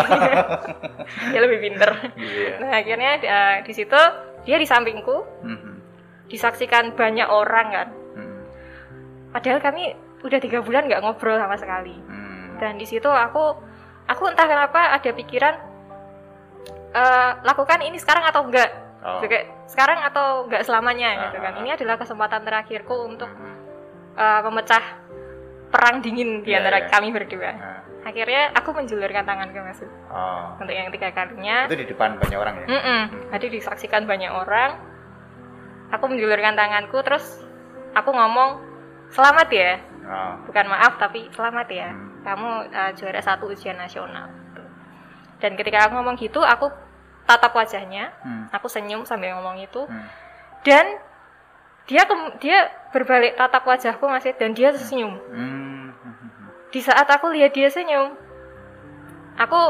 Dia 1.33 1.41
lebih 1.41 1.59
pinter. 1.65 1.91
Yeah. 2.21 2.61
nah 2.61 2.71
akhirnya 2.77 3.13
uh, 3.25 3.57
di 3.65 3.73
situ 3.73 4.01
dia 4.45 4.57
di 4.61 4.69
sampingku. 4.69 5.25
Mm-hmm. 5.43 5.75
disaksikan 6.31 6.95
banyak 6.95 7.27
orang 7.27 7.67
kan. 7.75 7.89
Mm-hmm. 7.91 8.41
padahal 9.35 9.59
kami 9.59 9.99
udah 10.23 10.39
tiga 10.39 10.63
bulan 10.63 10.87
nggak 10.87 11.03
ngobrol 11.03 11.35
sama 11.41 11.59
sekali. 11.59 11.97
Mm. 11.97 12.63
dan 12.63 12.79
di 12.79 12.87
situ 12.87 13.11
aku 13.11 13.59
aku 14.07 14.23
entah 14.31 14.47
kenapa 14.47 14.95
ada 14.95 15.11
pikiran 15.11 15.59
uh, 16.95 17.43
lakukan 17.43 17.83
ini 17.83 17.99
sekarang 17.99 18.23
atau 18.31 18.47
enggak 18.47 18.71
oh. 19.05 19.21
sekarang 19.69 20.05
atau 20.05 20.47
nggak 20.49 20.65
selamanya 20.65 21.09
uh, 21.17 21.21
gitu 21.29 21.37
kan 21.41 21.53
ah, 21.57 21.61
ini 21.61 21.71
adalah 21.75 21.97
kesempatan 21.97 22.43
terakhirku 22.45 22.97
untuk 23.07 23.31
uh, 24.17 24.21
uh, 24.21 24.41
memecah 24.49 24.85
perang 25.71 26.03
dingin 26.03 26.43
di 26.43 26.51
yeah, 26.53 26.61
antara 26.61 26.85
yeah. 26.85 26.91
kami 26.91 27.09
berdua 27.15 27.51
uh. 27.55 27.81
akhirnya 28.05 28.53
aku 28.57 28.71
menjulurkan 28.73 29.25
tangan 29.25 29.49
ke 29.53 29.59
Mas 29.61 29.81
oh. 29.85 30.57
untuk 30.61 30.75
yang 30.75 30.89
tiga 30.93 31.13
kalinya 31.13 31.69
itu 31.69 31.77
di 31.77 31.87
depan 31.89 32.17
banyak 32.17 32.39
orang 32.39 32.55
ya 32.65 32.67
mm 32.67 32.81
-mm. 32.81 33.03
Jadi 33.31 33.47
disaksikan 33.61 34.09
banyak 34.09 34.33
orang 34.33 34.71
aku 35.91 36.05
menjulurkan 36.07 36.55
tanganku 36.55 37.03
terus 37.03 37.43
aku 37.95 38.11
ngomong 38.15 38.63
selamat 39.11 39.49
ya 39.51 39.73
oh. 40.07 40.33
bukan 40.47 40.67
maaf 40.71 40.97
tapi 40.97 41.27
selamat 41.35 41.67
ya 41.71 41.89
hmm. 41.91 42.23
kamu 42.23 42.49
uh, 42.71 42.91
juara 42.95 43.21
satu 43.21 43.51
ujian 43.51 43.75
nasional 43.75 44.31
dan 45.41 45.57
ketika 45.57 45.89
aku 45.89 45.99
ngomong 45.99 46.17
gitu 46.21 46.41
aku 46.45 46.71
tatap 47.27 47.53
wajahnya 47.55 48.13
hmm. 48.23 48.53
aku 48.55 48.67
senyum 48.67 49.03
sambil 49.09 49.37
ngomong 49.39 49.61
itu 49.63 49.87
hmm. 49.87 50.07
dan 50.67 50.87
dia 51.89 52.07
ke, 52.07 52.15
dia 52.39 52.71
berbalik 52.95 53.35
tatap 53.35 53.67
wajahku 53.67 54.05
masih 54.07 54.35
dan 54.39 54.55
dia 54.55 54.71
senyum 54.77 55.19
hmm. 55.19 55.95
di 56.71 56.81
saat 56.83 57.07
aku 57.07 57.33
lihat 57.35 57.55
dia 57.55 57.71
senyum 57.71 58.15
aku 59.41 59.61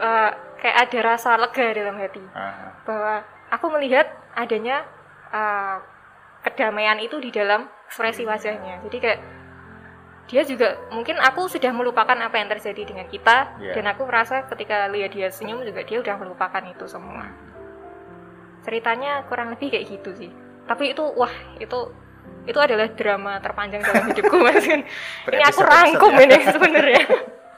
uh, 0.00 0.30
kayak 0.60 0.88
ada 0.88 0.98
rasa 1.14 1.36
lega 1.36 1.66
dalam 1.76 1.96
hati 2.00 2.24
uh. 2.32 2.72
bahwa 2.88 3.14
aku 3.52 3.66
melihat 3.74 4.08
adanya 4.32 4.86
uh, 5.34 5.78
kedamaian 6.44 7.00
itu 7.00 7.16
di 7.20 7.32
dalam 7.32 7.68
ekspresi 7.88 8.24
wajahnya 8.24 8.84
jadi 8.88 8.96
kayak 9.00 9.20
dia 10.24 10.42
juga 10.48 10.80
mungkin 10.88 11.20
aku 11.20 11.52
sudah 11.52 11.68
melupakan 11.76 12.16
apa 12.16 12.40
yang 12.40 12.48
terjadi 12.48 12.82
dengan 12.88 13.06
kita 13.12 13.60
yeah. 13.60 13.74
dan 13.76 13.84
aku 13.92 14.08
merasa 14.08 14.48
ketika 14.48 14.88
lihat 14.88 15.12
dia 15.12 15.28
senyum 15.28 15.60
juga 15.60 15.84
dia 15.84 16.00
udah 16.00 16.16
melupakan 16.16 16.64
itu 16.64 16.88
semua 16.88 17.28
ceritanya 18.64 19.28
kurang 19.28 19.52
lebih 19.52 19.68
kayak 19.68 19.84
gitu 19.84 20.16
sih 20.16 20.32
tapi 20.64 20.96
itu 20.96 21.04
wah 21.04 21.32
itu 21.60 21.92
itu 22.48 22.56
adalah 22.56 22.88
drama 22.96 23.36
terpanjang 23.40 23.84
dalam 23.84 24.04
hidupku 24.12 24.36
mas 24.40 24.64
kan 24.64 24.80
ini 25.28 25.44
aku 25.44 25.60
rangkum 25.60 26.12
ya? 26.16 26.24
ini 26.24 26.36
sebenarnya 26.48 27.04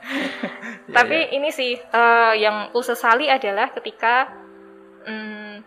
iya, 0.90 0.94
tapi 0.94 1.18
yeah. 1.30 1.36
ini 1.38 1.48
sih 1.54 1.78
uh, 1.78 2.34
yang 2.34 2.70
aku 2.70 2.82
sesali 2.82 3.30
adalah 3.30 3.70
ketika 3.74 4.30
um, 5.06 5.62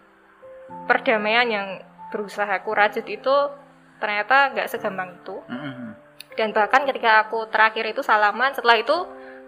perdamaian 0.87 1.47
yang 1.47 1.67
berusaha 2.11 2.49
aku 2.59 2.75
rajut 2.75 3.07
itu 3.07 3.35
ternyata 3.99 4.51
nggak 4.55 4.67
segampang 4.67 5.15
itu 5.15 5.35
mm 5.47 5.59
-hmm. 5.59 5.89
Dan 6.39 6.55
bahkan 6.55 6.87
ketika 6.87 7.27
aku 7.27 7.51
terakhir 7.51 7.83
itu 7.91 7.99
salaman 7.99 8.55
setelah 8.55 8.79
itu 8.79 8.95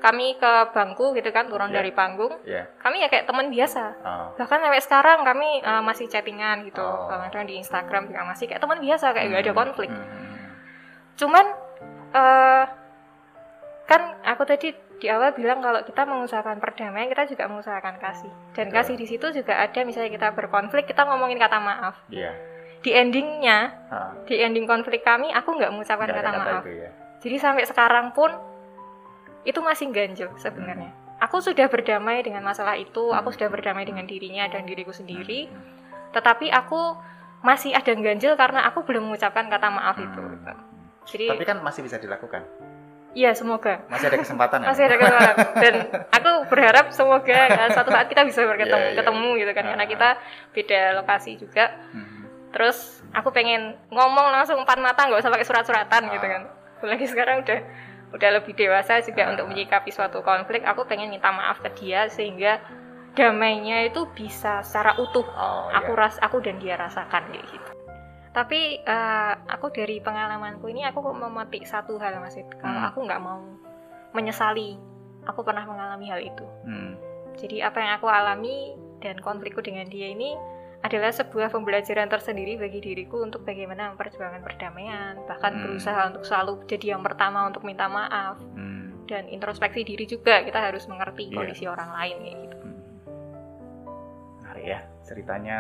kami 0.04 0.36
ke 0.36 0.52
bangku 0.76 1.16
gitu 1.16 1.32
kan 1.32 1.48
turun 1.48 1.72
yeah. 1.72 1.78
dari 1.80 1.92
panggung 1.96 2.34
yeah. 2.44 2.68
kami 2.84 3.00
ya 3.00 3.08
kayak 3.08 3.30
teman 3.32 3.48
biasa 3.48 3.96
oh. 4.04 4.28
bahkan 4.36 4.60
sampai 4.60 4.84
sekarang 4.84 5.24
kami 5.24 5.64
uh, 5.64 5.80
masih 5.80 6.12
chattingan 6.12 6.68
gitu 6.68 6.84
oh. 6.84 7.08
kadang 7.08 7.48
di 7.48 7.56
Instagram 7.64 8.12
juga 8.12 8.28
masih 8.28 8.52
kayak 8.52 8.60
teman 8.60 8.84
biasa 8.84 9.16
kayak 9.16 9.24
hmm. 9.24 9.34
gak 9.40 9.44
ada 9.48 9.54
konflik 9.56 9.88
hmm. 9.88 10.36
cuman 11.16 11.46
uh, 12.12 12.66
kan 13.88 14.02
aku 14.28 14.44
tadi 14.44 14.76
di 15.00 15.08
awal 15.10 15.32
bilang 15.32 15.64
kalau 15.64 15.82
kita 15.88 16.04
mengusahakan 16.06 16.60
perdamaian 16.60 17.10
kita 17.10 17.26
juga 17.32 17.48
mengusahakan 17.48 17.96
kasih 17.98 18.30
dan 18.54 18.68
Betul. 18.68 18.76
kasih 18.78 18.96
di 19.00 19.06
situ 19.08 19.26
juga 19.32 19.64
ada 19.64 19.80
misalnya 19.88 20.12
kita 20.12 20.28
berkonflik 20.36 20.92
kita 20.92 21.08
ngomongin 21.08 21.40
kata 21.40 21.58
maaf 21.58 21.96
yeah. 22.12 22.36
Di 22.82 22.92
endingnya 22.98 23.60
huh. 23.90 24.26
di 24.26 24.42
ending 24.42 24.66
konflik 24.66 25.06
kami 25.06 25.30
aku 25.30 25.54
nggak 25.54 25.70
mengucapkan 25.70 26.10
kata, 26.10 26.22
kata 26.22 26.30
maaf 26.34 26.66
itu, 26.66 26.82
ya. 26.82 26.90
jadi 27.22 27.36
sampai 27.38 27.64
sekarang 27.70 28.10
pun 28.10 28.34
itu 29.46 29.60
masih 29.62 29.90
ganjil 29.90 30.30
sebenarnya. 30.38 30.94
Aku 31.22 31.38
sudah 31.38 31.70
berdamai 31.70 32.26
dengan 32.26 32.42
masalah 32.42 32.78
itu, 32.78 33.14
aku 33.14 33.30
sudah 33.34 33.50
berdamai 33.50 33.86
dengan 33.86 34.06
dirinya 34.10 34.50
dan 34.50 34.66
diriku 34.66 34.90
sendiri. 34.90 35.50
Tetapi 36.14 36.50
aku 36.50 36.98
masih 37.46 37.74
ada 37.74 37.94
ganjil 37.94 38.34
karena 38.38 38.66
aku 38.66 38.86
belum 38.86 39.10
mengucapkan 39.10 39.50
kata 39.50 39.68
maaf 39.70 39.98
itu. 40.02 40.22
Hmm. 40.22 40.58
Jadi 41.06 41.26
Tapi 41.30 41.46
kan 41.46 41.58
masih 41.62 41.82
bisa 41.86 41.98
dilakukan. 41.98 42.46
Iya, 43.12 43.36
semoga. 43.36 43.84
Masih 43.92 44.08
ada 44.08 44.18
kesempatan 44.24 44.64
ya? 44.64 44.68
Masih 44.72 44.84
ada 44.88 44.96
kesempatan. 44.96 45.36
Dan 45.60 45.74
aku 46.16 46.32
berharap 46.48 46.86
semoga 46.96 47.40
kan, 47.52 47.70
suatu 47.76 47.92
saat 47.92 48.08
kita 48.08 48.24
bisa 48.24 48.48
berketemu 48.48 48.80
yeah, 48.80 48.94
yeah. 48.96 49.00
ketemu 49.04 49.30
gitu 49.36 49.52
kan. 49.52 49.66
Karena 49.68 49.86
kita 49.90 50.10
beda 50.56 50.82
lokasi 51.04 51.32
juga. 51.36 51.66
Hmm. 51.92 52.11
Terus 52.52 53.00
aku 53.16 53.32
pengen 53.32 53.80
ngomong 53.90 54.32
langsung 54.32 54.60
empat 54.60 54.78
mata, 54.80 55.08
nggak 55.08 55.24
usah 55.24 55.32
pakai 55.32 55.48
surat-suratan 55.48 56.04
gitu 56.12 56.26
kan. 56.28 56.42
Lagi 56.84 57.06
sekarang 57.08 57.48
udah 57.48 57.60
udah 58.12 58.30
lebih 58.40 58.54
dewasa 58.56 59.00
juga 59.00 59.32
untuk 59.32 59.48
menyikapi 59.48 59.88
suatu 59.92 60.20
konflik 60.20 60.68
aku 60.68 60.84
pengen 60.84 61.08
minta 61.08 61.32
maaf 61.32 61.64
ke 61.64 61.72
dia 61.80 62.12
sehingga 62.12 62.60
damainya 63.16 63.88
itu 63.88 64.08
bisa 64.12 64.64
secara 64.64 64.96
utuh 65.00 65.24
oh, 65.24 65.68
aku 65.72 65.92
yeah. 65.96 66.00
ras 66.00 66.16
aku 66.20 66.44
dan 66.44 66.60
dia 66.60 66.76
rasakan 66.80 67.28
kayak 67.32 67.44
gitu 67.48 67.72
tapi 68.32 68.80
uh, 68.88 69.36
aku 69.52 69.72
dari 69.76 70.00
pengalamanku 70.00 70.72
ini 70.72 70.88
aku 70.88 71.04
memetik 71.12 71.68
satu 71.68 72.00
hal 72.00 72.20
mas 72.24 72.36
kalau 72.60 72.80
hmm. 72.80 72.90
aku 72.92 73.00
nggak 73.04 73.20
mau 73.24 73.44
menyesali 74.16 74.80
aku 75.28 75.44
pernah 75.44 75.68
mengalami 75.68 76.08
hal 76.08 76.20
itu 76.24 76.46
hmm. 76.68 76.94
jadi 77.36 77.68
apa 77.68 77.78
yang 77.84 77.92
aku 78.00 78.08
alami 78.08 78.76
dan 79.04 79.20
konflikku 79.20 79.60
dengan 79.60 79.88
dia 79.92 80.12
ini 80.12 80.36
adalah 80.82 81.14
sebuah 81.14 81.54
pembelajaran 81.54 82.10
tersendiri 82.10 82.58
bagi 82.58 82.82
diriku 82.82 83.22
untuk 83.22 83.46
bagaimana 83.46 83.94
memperjuangkan 83.94 84.42
perdamaian, 84.42 85.14
bahkan 85.30 85.54
hmm. 85.54 85.62
berusaha 85.62 86.02
untuk 86.10 86.24
selalu 86.26 86.66
jadi 86.66 86.98
yang 86.98 87.06
pertama 87.06 87.46
untuk 87.46 87.62
minta 87.62 87.86
maaf 87.86 88.42
hmm. 88.58 89.06
dan 89.06 89.30
introspeksi 89.30 89.86
diri 89.86 90.10
juga 90.10 90.42
kita 90.42 90.58
harus 90.58 90.90
mengerti 90.90 91.30
yeah. 91.30 91.38
kondisi 91.38 91.64
orang 91.70 91.90
lain 91.94 92.16
kayak 92.26 92.38
gitu. 92.50 92.58
Hmm. 92.58 92.80
Menarik 94.42 94.66
ya 94.66 94.80
ceritanya 95.06 95.58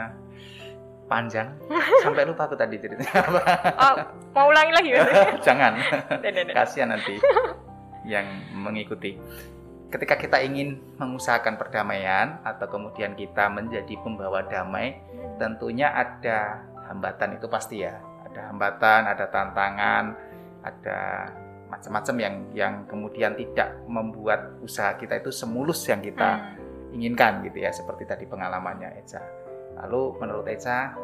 panjang 1.05 1.47
sampai 2.05 2.23
lupa 2.25 2.49
aku 2.49 2.57
tadi 2.57 2.81
ceritanya 2.81 3.13
apa. 3.29 3.41
Oh, 3.77 3.95
mau 4.33 4.49
ulangi 4.49 4.73
lagi 4.73 4.89
ya? 4.89 5.05
Jangan. 5.47 5.73
Kasihan 6.49 6.97
nanti 6.97 7.21
yang 8.09 8.25
mengikuti 8.57 9.13
ketika 9.91 10.15
kita 10.15 10.39
ingin 10.39 10.79
mengusahakan 10.95 11.59
perdamaian 11.59 12.39
atau 12.47 12.65
kemudian 12.71 13.13
kita 13.13 13.51
menjadi 13.51 13.99
pembawa 13.99 14.47
damai, 14.47 15.03
tentunya 15.35 15.91
ada 15.91 16.63
hambatan 16.87 17.35
itu 17.35 17.45
pasti 17.51 17.83
ya. 17.83 17.99
Ada 18.31 18.55
hambatan, 18.55 19.01
ada 19.11 19.25
tantangan, 19.27 20.03
ada 20.63 20.99
macam-macam 21.67 22.15
yang 22.15 22.35
yang 22.55 22.73
kemudian 22.87 23.35
tidak 23.35 23.75
membuat 23.83 24.55
usaha 24.63 24.95
kita 24.95 25.19
itu 25.19 25.31
semulus 25.35 25.83
yang 25.91 25.99
kita 25.99 26.39
hmm. 26.39 26.95
inginkan 26.95 27.43
gitu 27.43 27.59
ya, 27.59 27.75
seperti 27.75 28.07
tadi 28.07 28.23
pengalamannya 28.23 28.95
Eca. 28.95 29.19
Lalu 29.83 30.01
menurut 30.23 30.47
Eca 30.47 30.95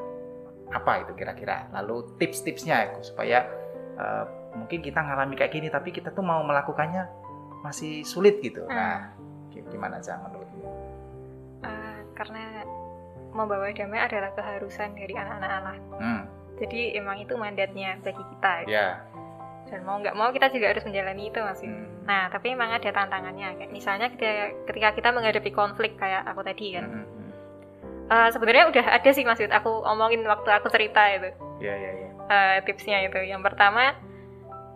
apa 0.72 1.04
itu 1.04 1.12
kira-kira? 1.12 1.68
Lalu 1.76 2.16
tips-tipsnya 2.16 3.04
supaya 3.04 3.44
uh, 4.00 4.24
mungkin 4.56 4.80
kita 4.80 5.04
ngalami 5.04 5.36
kayak 5.36 5.52
gini 5.52 5.68
tapi 5.68 5.92
kita 5.92 6.16
tuh 6.16 6.24
mau 6.24 6.40
melakukannya 6.48 7.27
masih 7.68 8.08
sulit 8.08 8.40
gitu. 8.40 8.64
Hmm. 8.64 8.72
Nah, 8.72 9.00
gimana 9.68 10.00
aja 10.00 10.16
menurutmu? 10.24 10.68
Uh, 11.62 12.00
karena 12.16 12.64
membawa 13.36 13.70
damai 13.76 14.02
adalah 14.02 14.32
keharusan 14.34 14.96
dari 14.96 15.14
anak-anak 15.14 15.52
Allah. 15.52 15.78
Hmm. 16.00 16.22
Jadi 16.58 16.98
emang 16.98 17.22
itu 17.22 17.38
mandatnya 17.38 18.00
bagi 18.02 18.24
kita. 18.24 18.52
Gitu. 18.66 18.74
Yeah. 18.74 19.04
Dan 19.68 19.84
mau 19.84 20.00
nggak 20.00 20.16
mau 20.16 20.32
kita 20.32 20.48
juga 20.50 20.72
harus 20.72 20.88
menjalani 20.88 21.30
itu 21.30 21.40
masih. 21.44 21.68
Hmm. 21.70 21.88
Nah, 22.08 22.32
tapi 22.32 22.56
emang 22.56 22.72
ada 22.72 22.90
tantangannya. 22.90 23.60
Kayak 23.62 23.72
misalnya 23.76 24.08
ketika, 24.16 24.56
ketika 24.72 24.90
kita 24.98 25.10
menghadapi 25.12 25.52
konflik 25.52 26.00
kayak 26.00 26.24
aku 26.26 26.42
tadi 26.42 26.80
kan. 26.80 26.86
Hmm. 26.88 27.06
Uh, 28.08 28.32
sebenarnya 28.32 28.72
udah 28.72 28.86
ada 28.88 29.10
sih 29.12 29.28
maksud 29.28 29.52
aku 29.52 29.84
omongin 29.84 30.24
waktu 30.24 30.48
aku 30.48 30.72
cerita 30.72 31.04
itu. 31.12 31.30
Iya, 31.60 31.74
iya, 31.76 31.92
iya. 31.92 32.10
Uh, 32.32 32.58
tipsnya 32.64 33.04
itu. 33.04 33.20
Yang 33.20 33.52
pertama 33.52 34.00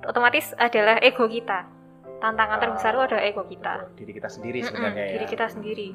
otomatis 0.04 0.51
adalah 0.60 0.99
ego 0.99 1.25
kita 1.32 1.81
tantangan 2.21 2.57
uh, 2.57 2.62
terbesar 2.62 2.91
itu 2.93 3.03
adalah 3.10 3.23
ego 3.25 3.43
kita. 3.49 3.73
Diri 3.97 4.12
kita 4.13 4.29
sendiri 4.29 4.60
sebenarnya 4.62 4.93
mm 4.93 5.01
-mm, 5.01 5.12
ya. 5.12 5.15
diri 5.17 5.25
kita 5.27 5.45
sendiri. 5.49 5.89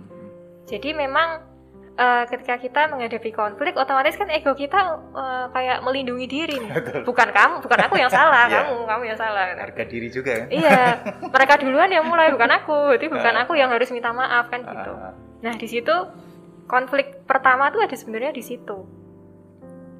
Jadi 0.66 0.88
memang 0.98 1.28
uh, 1.96 2.24
ketika 2.28 2.58
kita 2.60 2.80
menghadapi 2.90 3.30
konflik 3.32 3.78
otomatis 3.78 4.18
kan 4.18 4.28
ego 4.28 4.52
kita 4.52 5.00
uh, 5.14 5.46
kayak 5.54 5.80
melindungi 5.86 6.26
diri 6.26 6.56
nih. 6.60 7.02
Bukan 7.06 7.28
kamu 7.30 7.54
bukan 7.64 7.78
aku 7.86 7.94
yang 7.96 8.10
salah 8.18 8.50
yeah. 8.50 8.66
kamu 8.66 8.84
kamu 8.84 9.02
yang 9.14 9.18
salah 9.18 9.44
harga 9.56 9.84
diri 9.86 10.08
juga 10.10 10.30
ya 10.30 10.44
iya. 10.50 10.82
Mereka 11.34 11.62
duluan 11.62 11.88
yang 11.88 12.04
mulai 12.04 12.34
bukan 12.34 12.50
aku. 12.50 12.98
Jadi 12.98 13.06
bukan 13.08 13.34
aku 13.46 13.52
yang 13.56 13.70
harus 13.70 13.88
minta 13.94 14.10
maaf 14.10 14.50
kan 14.50 14.66
gitu. 14.66 14.92
Nah 15.40 15.54
di 15.54 15.66
situ 15.70 15.94
konflik 16.66 17.22
pertama 17.24 17.70
tuh 17.70 17.86
ada 17.86 17.94
sebenarnya 17.94 18.34
di 18.34 18.42
situ 18.42 19.05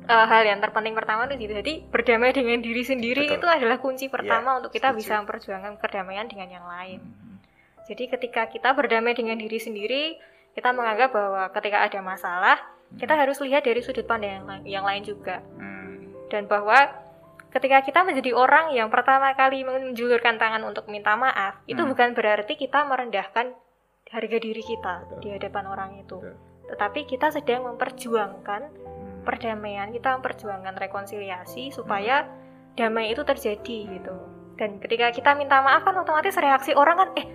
uh, 0.06 0.26
hal 0.26 0.42
yang 0.46 0.58
terpenting 0.62 0.94
pertama 0.94 1.26
itu 1.26 1.50
jadi 1.50 1.82
berdamai 1.90 2.30
dengan 2.32 2.58
diri 2.62 2.82
sendiri 2.86 3.26
Betul. 3.26 3.36
itu 3.42 3.46
adalah 3.46 3.76
kunci 3.82 4.06
pertama 4.06 4.56
ya, 4.56 4.58
untuk 4.62 4.70
kita 4.72 4.94
setuju. 4.94 5.00
bisa 5.02 5.12
memperjuangkan 5.22 5.72
perdamaian 5.82 6.26
dengan 6.30 6.48
yang 6.48 6.66
lain. 6.66 7.00
Hmm. 7.02 7.36
Jadi 7.86 8.04
ketika 8.10 8.42
kita 8.50 8.74
berdamai 8.74 9.14
dengan 9.14 9.38
diri 9.38 9.58
sendiri, 9.62 10.18
kita 10.54 10.72
menganggap 10.72 11.12
bahwa 11.12 11.42
ketika 11.54 11.86
ada 11.86 12.00
masalah, 12.02 12.56
hmm. 12.58 12.98
kita 12.98 13.14
harus 13.14 13.36
lihat 13.42 13.62
dari 13.62 13.80
sudut 13.82 14.06
pandang 14.06 14.42
yang, 14.42 14.46
lain, 14.46 14.62
yang 14.64 14.84
lain 14.86 15.02
juga. 15.06 15.42
Hmm. 15.58 16.10
Dan 16.26 16.50
bahwa 16.50 16.90
ketika 17.54 17.78
kita 17.86 18.00
menjadi 18.02 18.34
orang 18.34 18.74
yang 18.74 18.90
pertama 18.90 19.30
kali 19.38 19.62
menjulurkan 19.62 20.38
tangan 20.40 20.62
untuk 20.66 20.90
minta 20.90 21.14
maaf, 21.14 21.62
hmm. 21.62 21.72
itu 21.76 21.82
bukan 21.86 22.14
berarti 22.16 22.58
kita 22.58 22.86
merendahkan 22.86 23.54
harga 24.06 24.38
diri 24.38 24.62
kita 24.62 25.02
Betul. 25.06 25.18
di 25.22 25.28
hadapan 25.34 25.64
orang 25.66 25.90
itu. 25.98 26.18
Betul. 26.22 26.34
Tetapi 26.66 27.00
kita 27.06 27.30
sedang 27.30 27.62
memperjuangkan 27.70 28.62
perdamaian 29.26 29.90
kita 29.90 30.14
memperjuangkan 30.16 30.78
rekonsiliasi 30.78 31.74
supaya 31.74 32.30
damai 32.78 33.10
itu 33.10 33.26
terjadi 33.26 33.78
gitu. 33.98 34.16
Dan 34.56 34.78
ketika 34.78 35.10
kita 35.10 35.34
minta 35.34 35.58
maaf 35.60 35.82
kan 35.82 35.98
otomatis 35.98 36.38
reaksi 36.38 36.72
orang 36.72 36.96
kan 36.96 37.08
eh 37.18 37.26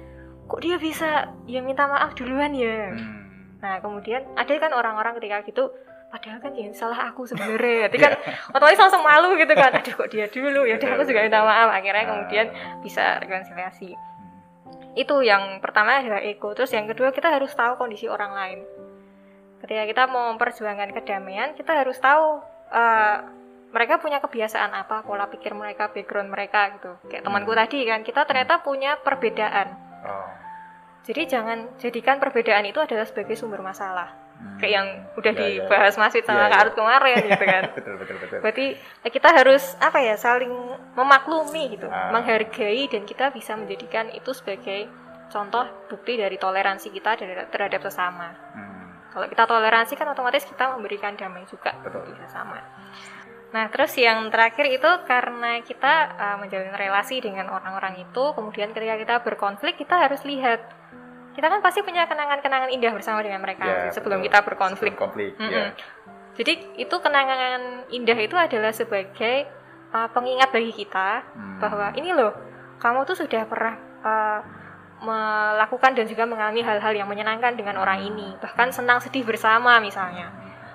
kok 0.48 0.62
dia 0.64 0.80
bisa 0.80 1.30
ya 1.46 1.60
minta 1.60 1.86
maaf 1.86 2.16
duluan 2.16 2.56
ya? 2.56 2.96
Hmm. 2.96 3.20
nah 3.62 3.78
kemudian 3.78 4.26
ada 4.34 4.50
kan 4.58 4.74
orang-orang 4.74 5.22
ketika 5.22 5.46
gitu 5.46 5.70
padahal 6.10 6.42
kan 6.42 6.58
yang 6.58 6.74
salah 6.74 7.14
aku 7.14 7.30
sebenarnya. 7.30 7.92
Jadi 7.92 7.98
kan 8.02 8.14
yeah. 8.26 8.56
otomatis 8.56 8.82
langsung 8.82 9.04
malu 9.06 9.38
gitu 9.38 9.54
kan 9.54 9.70
aduh 9.76 9.94
kok 9.94 10.10
dia 10.10 10.26
dulu? 10.32 10.66
Ya 10.66 10.82
udah 10.82 10.90
aku 10.98 11.04
juga 11.06 11.22
minta 11.28 11.46
maaf. 11.46 11.70
Akhirnya 11.70 12.06
kemudian 12.10 12.48
ah. 12.50 12.82
bisa 12.82 13.22
rekonsiliasi. 13.22 13.94
Itu 14.98 15.22
yang 15.22 15.62
pertama 15.62 16.02
adalah 16.02 16.26
ego. 16.26 16.52
Terus 16.58 16.74
yang 16.74 16.90
kedua 16.90 17.14
kita 17.14 17.30
harus 17.30 17.54
tahu 17.54 17.78
kondisi 17.78 18.10
orang 18.10 18.34
lain 18.34 18.60
ketika 19.62 19.84
kita 19.86 20.04
mau 20.10 20.34
memperjuangkan 20.34 20.90
kedamaian 20.98 21.54
kita 21.54 21.72
harus 21.86 21.98
tahu 22.02 22.42
uh, 22.74 23.18
mereka 23.72 24.02
punya 24.04 24.20
kebiasaan 24.20 24.74
apa 24.76 25.06
pola 25.06 25.30
pikir 25.32 25.56
mereka 25.56 25.94
background 25.94 26.28
mereka 26.28 26.76
gitu 26.76 26.92
kayak 27.08 27.24
temanku 27.24 27.54
hmm. 27.54 27.60
tadi 27.62 27.80
kan 27.88 28.02
kita 28.04 28.22
ternyata 28.28 28.60
punya 28.60 29.00
perbedaan 29.00 29.68
oh. 30.04 30.30
jadi 31.08 31.22
jangan 31.30 31.78
jadikan 31.80 32.20
perbedaan 32.20 32.68
itu 32.68 32.82
adalah 32.82 33.08
sebagai 33.08 33.38
sumber 33.40 33.64
masalah 33.64 34.12
hmm. 34.42 34.60
kayak 34.60 34.74
yang 34.76 34.88
udah 35.16 35.32
ya, 35.32 35.40
ya. 35.40 35.48
dibahas 35.64 35.96
ya. 35.96 36.00
Masih 36.04 36.22
sama 36.26 36.44
ya, 36.44 36.52
Kak 36.52 36.60
Arut 36.66 36.76
kemarin 36.76 37.16
gitu 37.22 37.46
kan 37.48 37.64
betul, 37.78 37.96
betul, 38.02 38.16
betul. 38.20 38.40
berarti 38.44 38.68
kita 39.08 39.30
harus 39.30 39.64
apa 39.80 40.00
ya 40.04 40.16
saling 40.20 40.52
memaklumi 40.98 41.80
gitu 41.80 41.88
ah. 41.88 42.12
menghargai 42.12 42.90
dan 42.92 43.08
kita 43.08 43.32
bisa 43.32 43.56
menjadikan 43.56 44.12
itu 44.12 44.36
sebagai 44.36 44.90
contoh 45.32 45.64
bukti 45.88 46.20
dari 46.20 46.36
toleransi 46.36 46.92
kita 46.92 47.16
terhadap 47.48 47.80
sesama 47.88 48.36
hmm 48.52 48.81
Kalau 49.12 49.28
kita 49.28 49.44
toleransi 49.44 49.94
kan 50.00 50.08
otomatis 50.08 50.48
kita 50.48 50.72
memberikan 50.76 51.14
damai 51.20 51.44
juga 51.46 51.76
Betul. 51.84 52.08
bisa 52.16 52.26
sama. 52.32 52.64
Nah, 53.52 53.68
terus 53.68 53.92
yang 54.00 54.32
terakhir 54.32 54.64
itu 54.72 54.88
karena 55.04 55.60
kita 55.60 55.94
uh, 56.16 56.38
menjalin 56.40 56.72
relasi 56.72 57.20
dengan 57.20 57.52
orang-orang 57.52 58.00
itu, 58.00 58.24
kemudian 58.32 58.72
ketika 58.72 58.96
kita 58.96 59.16
berkonflik, 59.28 59.76
kita 59.76 60.00
harus 60.00 60.24
lihat 60.24 60.64
kita 61.36 61.48
kan 61.48 61.60
pasti 61.64 61.80
punya 61.84 62.08
kenangan-kenangan 62.08 62.72
indah 62.72 62.92
bersama 62.92 63.24
dengan 63.24 63.40
mereka 63.40 63.64
ya, 63.64 63.92
sebelum 63.92 64.20
betul. 64.20 64.28
kita 64.32 64.40
berkonflik. 64.48 64.96
Sebelum 64.96 65.04
konflik, 65.04 65.32
mm 65.36 65.44
-hmm. 65.44 65.52
ya. 65.52 65.66
Jadi 66.32 66.54
itu 66.80 66.96
kenangan 67.04 67.92
indah 67.92 68.20
itu 68.20 68.36
adalah 68.40 68.72
sebagai 68.72 69.48
uh, 69.92 70.08
pengingat 70.12 70.50
bagi 70.52 70.72
kita 70.72 71.24
hmm. 71.36 71.60
bahwa 71.60 71.92
ini 72.00 72.16
loh, 72.16 72.32
kamu 72.80 73.04
tuh 73.04 73.20
sudah 73.20 73.44
pernah 73.46 73.76
uh, 74.04 74.40
melakukan 75.02 75.98
dan 75.98 76.06
juga 76.06 76.30
mengalami 76.30 76.62
hal-hal 76.62 76.94
yang 76.94 77.10
menyenangkan 77.10 77.58
dengan 77.58 77.82
orang 77.82 78.06
ini, 78.06 78.38
bahkan 78.38 78.70
senang 78.70 79.02
sedih 79.02 79.26
bersama 79.26 79.82
misalnya. 79.82 80.30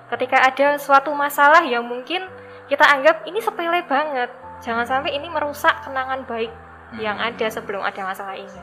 Ketika 0.07 0.39
ada 0.39 0.75
suatu 0.79 1.11
masalah 1.15 1.63
yang 1.63 1.83
mungkin 1.83 2.27
kita 2.67 2.83
anggap 2.83 3.23
ini 3.23 3.39
sepele 3.39 3.83
banget 3.87 4.29
jangan 4.61 4.83
sampai 4.83 5.15
ini 5.15 5.31
merusak 5.31 5.87
kenangan 5.87 6.27
baik 6.27 6.51
yang 6.99 7.17
hmm. 7.19 7.27
ada 7.33 7.47
sebelum 7.51 7.81
ada 7.83 8.01
masalah 8.03 8.35
ini 8.35 8.61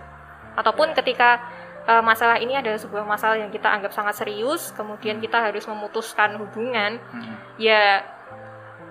ataupun 0.55 0.93
ketika 0.97 1.41
uh, 1.89 2.05
masalah 2.05 2.39
ini 2.39 2.57
adalah 2.57 2.79
sebuah 2.79 3.05
masalah 3.05 3.37
yang 3.41 3.51
kita 3.51 3.69
anggap 3.69 3.93
sangat 3.93 4.21
serius 4.21 4.71
kemudian 4.77 5.19
kita 5.19 5.41
harus 5.41 5.65
memutuskan 5.69 6.37
hubungan 6.41 7.01
hmm. 7.01 7.35
ya 7.61 8.05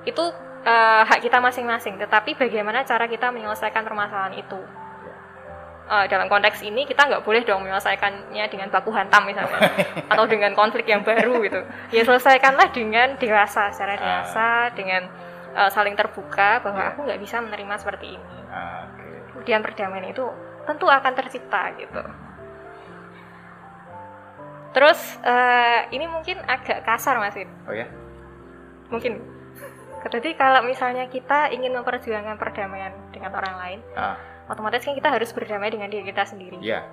itu 0.04 0.22
uh, 0.68 1.02
hak 1.08 1.24
kita 1.24 1.40
masing-masing 1.40 1.96
tetapi 2.02 2.36
bagaimana 2.36 2.84
cara 2.84 3.08
kita 3.08 3.32
menyelesaikan 3.32 3.86
permasalahan 3.86 4.36
itu 4.38 4.60
uh, 5.88 6.06
dalam 6.08 6.28
konteks 6.32 6.64
ini 6.64 6.88
kita 6.88 7.08
nggak 7.08 7.24
boleh 7.24 7.44
dong 7.44 7.64
menyelesaikannya 7.66 8.46
dengan 8.48 8.68
baku 8.72 8.92
hantam 8.94 9.28
misalnya 9.28 9.60
atau 10.12 10.26
dengan 10.28 10.52
konflik 10.56 10.88
yang 10.88 11.04
baru 11.04 11.44
gitu 11.44 11.62
ya 11.92 12.02
selesaikanlah 12.08 12.72
dengan 12.72 13.16
dewasa 13.20 13.72
secara 13.74 13.96
ah. 13.96 14.00
dewasa 14.00 14.48
uh. 14.48 14.64
dengan 14.76 15.02
uh, 15.56 15.70
saling 15.72 15.96
terbuka 15.98 16.64
bahwa 16.64 16.82
yeah. 16.82 16.92
aku 16.94 17.00
nggak 17.08 17.22
bisa 17.22 17.42
menerima 17.44 17.74
seperti 17.80 18.16
ini 18.16 18.38
uh, 18.52 18.88
okay. 18.88 19.20
kemudian 19.34 19.60
perdamaian 19.64 20.08
itu 20.08 20.26
tentu 20.64 20.86
akan 20.88 21.14
tercipta 21.16 21.76
gitu 21.76 22.02
terus 24.74 25.00
uh, 25.22 25.86
ini 25.94 26.10
mungkin 26.10 26.42
agak 26.50 26.82
kasar 26.82 27.22
mas 27.22 27.38
oh 27.38 27.76
ya 27.76 27.86
mungkin 28.90 29.22
jadi 30.04 30.36
kalau 30.36 30.68
misalnya 30.68 31.08
kita 31.08 31.48
ingin 31.56 31.72
memperjuangkan 31.80 32.36
perdamaian 32.36 32.92
dengan 33.16 33.32
orang 33.40 33.56
lain 33.56 33.80
uh 33.96 34.33
otomatis 34.50 34.84
kan 34.84 34.96
kita 34.96 35.10
harus 35.10 35.30
berdamai 35.32 35.72
dengan 35.72 35.88
diri 35.88 36.04
kita 36.08 36.24
sendiri. 36.28 36.60
Yeah. 36.60 36.84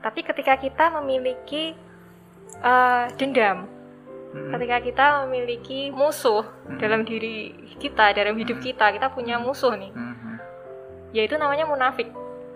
Tapi 0.00 0.22
ketika 0.22 0.54
kita 0.56 0.94
memiliki 1.00 1.74
uh, 2.62 3.10
dendam, 3.18 3.66
hmm. 4.32 4.52
ketika 4.56 4.76
kita 4.80 5.06
memiliki 5.26 5.90
musuh 5.90 6.46
hmm. 6.46 6.78
dalam 6.78 7.02
diri 7.02 7.52
kita, 7.76 8.14
dalam 8.14 8.38
hidup 8.38 8.62
hmm. 8.62 8.66
kita, 8.72 8.86
kita 8.94 9.08
punya 9.12 9.36
musuh 9.42 9.74
nih, 9.74 9.92
hmm. 9.92 10.36
yaitu 11.12 11.34
namanya 11.36 11.66
munafik. 11.66 12.08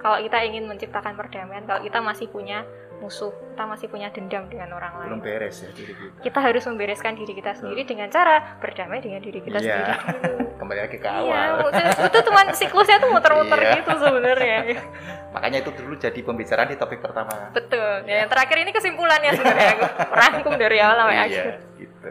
Kalau 0.03 0.19
kita 0.19 0.43
ingin 0.43 0.67
menciptakan 0.67 1.15
perdamaian, 1.15 1.63
kalau 1.63 1.79
kita 1.79 2.03
masih 2.03 2.27
punya 2.27 2.67
musuh, 2.99 3.31
kita 3.31 3.65
masih 3.67 3.87
punya 3.91 4.11
dendam 4.11 4.47
dengan 4.51 4.75
orang 4.75 4.95
lain. 4.99 5.11
Belum 5.15 5.23
beres 5.23 5.63
ya 5.63 5.71
diri 5.75 5.95
kita. 5.95 6.23
Kita 6.23 6.39
harus 6.39 6.63
membereskan 6.67 7.15
diri 7.19 7.33
kita 7.35 7.55
sendiri 7.59 7.83
dengan 7.87 8.11
cara 8.11 8.59
berdamai 8.63 9.03
dengan 9.03 9.23
diri 9.23 9.43
kita 9.43 9.59
yeah. 9.59 9.99
sendiri. 9.99 10.47
Kembali 10.73 10.89
lagi 10.89 11.05
ke 11.05 11.11
iya, 11.13 11.21
awal. 11.21 11.51
Iya, 11.77 12.09
itu 12.09 12.19
cuma 12.33 12.41
siklusnya 12.57 12.97
tuh 12.97 13.13
muter-muter 13.13 13.61
yeah. 13.61 13.77
gitu 13.77 13.93
sebenarnya. 13.93 14.61
Makanya 15.37 15.59
itu 15.61 15.71
dulu 15.77 15.95
jadi 16.01 16.17
pembicaraan 16.25 16.73
di 16.73 16.81
topik 16.81 17.05
pertama. 17.05 17.53
Betul. 17.53 18.09
Ya, 18.09 18.25
yang 18.25 18.33
terakhir 18.33 18.57
ini 18.57 18.73
kesimpulannya 18.73 19.37
sebenarnya 19.37 19.69
aku 19.77 19.85
rangkum 20.17 20.57
dari 20.57 20.81
awal 20.81 20.97
sampai 20.97 21.13
iya, 21.13 21.25
akhir. 21.29 21.45
gitu. 21.77 22.11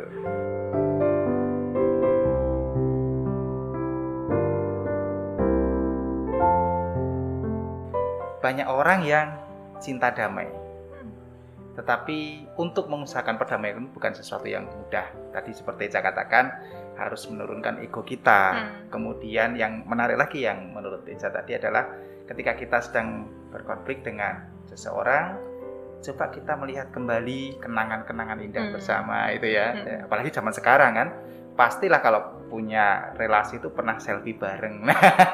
Banyak 8.45 8.67
orang 8.69 8.99
yang 9.01 9.27
cinta 9.81 10.13
damai 10.13 10.61
tetapi 11.71 12.51
untuk 12.59 12.91
mengusahakan 12.91 13.39
perdamaian 13.39 13.87
bukan 13.95 14.11
sesuatu 14.11 14.43
yang 14.45 14.67
mudah. 14.67 15.07
Tadi 15.31 15.55
seperti 15.55 15.87
saya 15.87 16.03
katakan 16.03 16.51
harus 17.07 17.25
menurunkan 17.29 17.81
ego 17.81 18.05
kita. 18.05 18.41
Hmm. 18.51 18.71
Kemudian 18.93 19.57
yang 19.57 19.85
menarik 19.87 20.17
lagi 20.19 20.45
yang 20.45 20.73
menurut 20.75 21.07
Eja 21.07 21.33
tadi 21.33 21.57
adalah 21.57 21.89
ketika 22.29 22.53
kita 22.57 22.77
sedang 22.83 23.27
berkonflik 23.49 24.05
dengan 24.05 24.47
seseorang, 24.69 25.37
coba 26.01 26.25
kita 26.31 26.53
melihat 26.57 26.87
kembali 26.93 27.61
kenangan-kenangan 27.61 28.39
indah 28.41 28.65
hmm. 28.69 28.73
bersama 28.77 29.29
itu 29.33 29.47
ya. 29.49 29.67
Hmm. 29.73 30.05
Apalagi 30.07 30.29
zaman 30.31 30.53
sekarang 30.53 30.91
kan, 30.95 31.09
pastilah 31.57 31.99
kalau 31.99 32.21
punya 32.51 33.15
relasi 33.15 33.63
itu 33.63 33.71
pernah 33.71 33.95
selfie 33.99 34.35
bareng. 34.35 34.83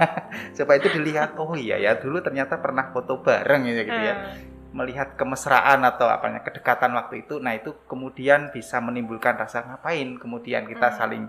Coba 0.57 0.71
itu 0.77 0.87
dilihat, 0.93 1.33
oh 1.41 1.57
iya 1.57 1.81
ya 1.81 1.97
dulu 1.97 2.21
ternyata 2.21 2.61
pernah 2.61 2.93
foto 2.93 3.25
bareng 3.25 3.65
gitu 3.65 3.89
ya. 3.89 4.15
Hmm 4.15 4.56
melihat 4.75 5.15
kemesraan 5.15 5.83
atau 5.87 6.11
apanya 6.11 6.43
kedekatan 6.43 6.91
waktu 6.95 7.23
itu 7.23 7.39
nah 7.39 7.55
itu 7.55 7.73
kemudian 7.87 8.51
bisa 8.51 8.83
menimbulkan 8.83 9.39
rasa 9.39 9.63
ngapain 9.63 10.19
kemudian 10.19 10.67
kita 10.67 10.91
hmm. 10.91 10.97
saling 10.97 11.23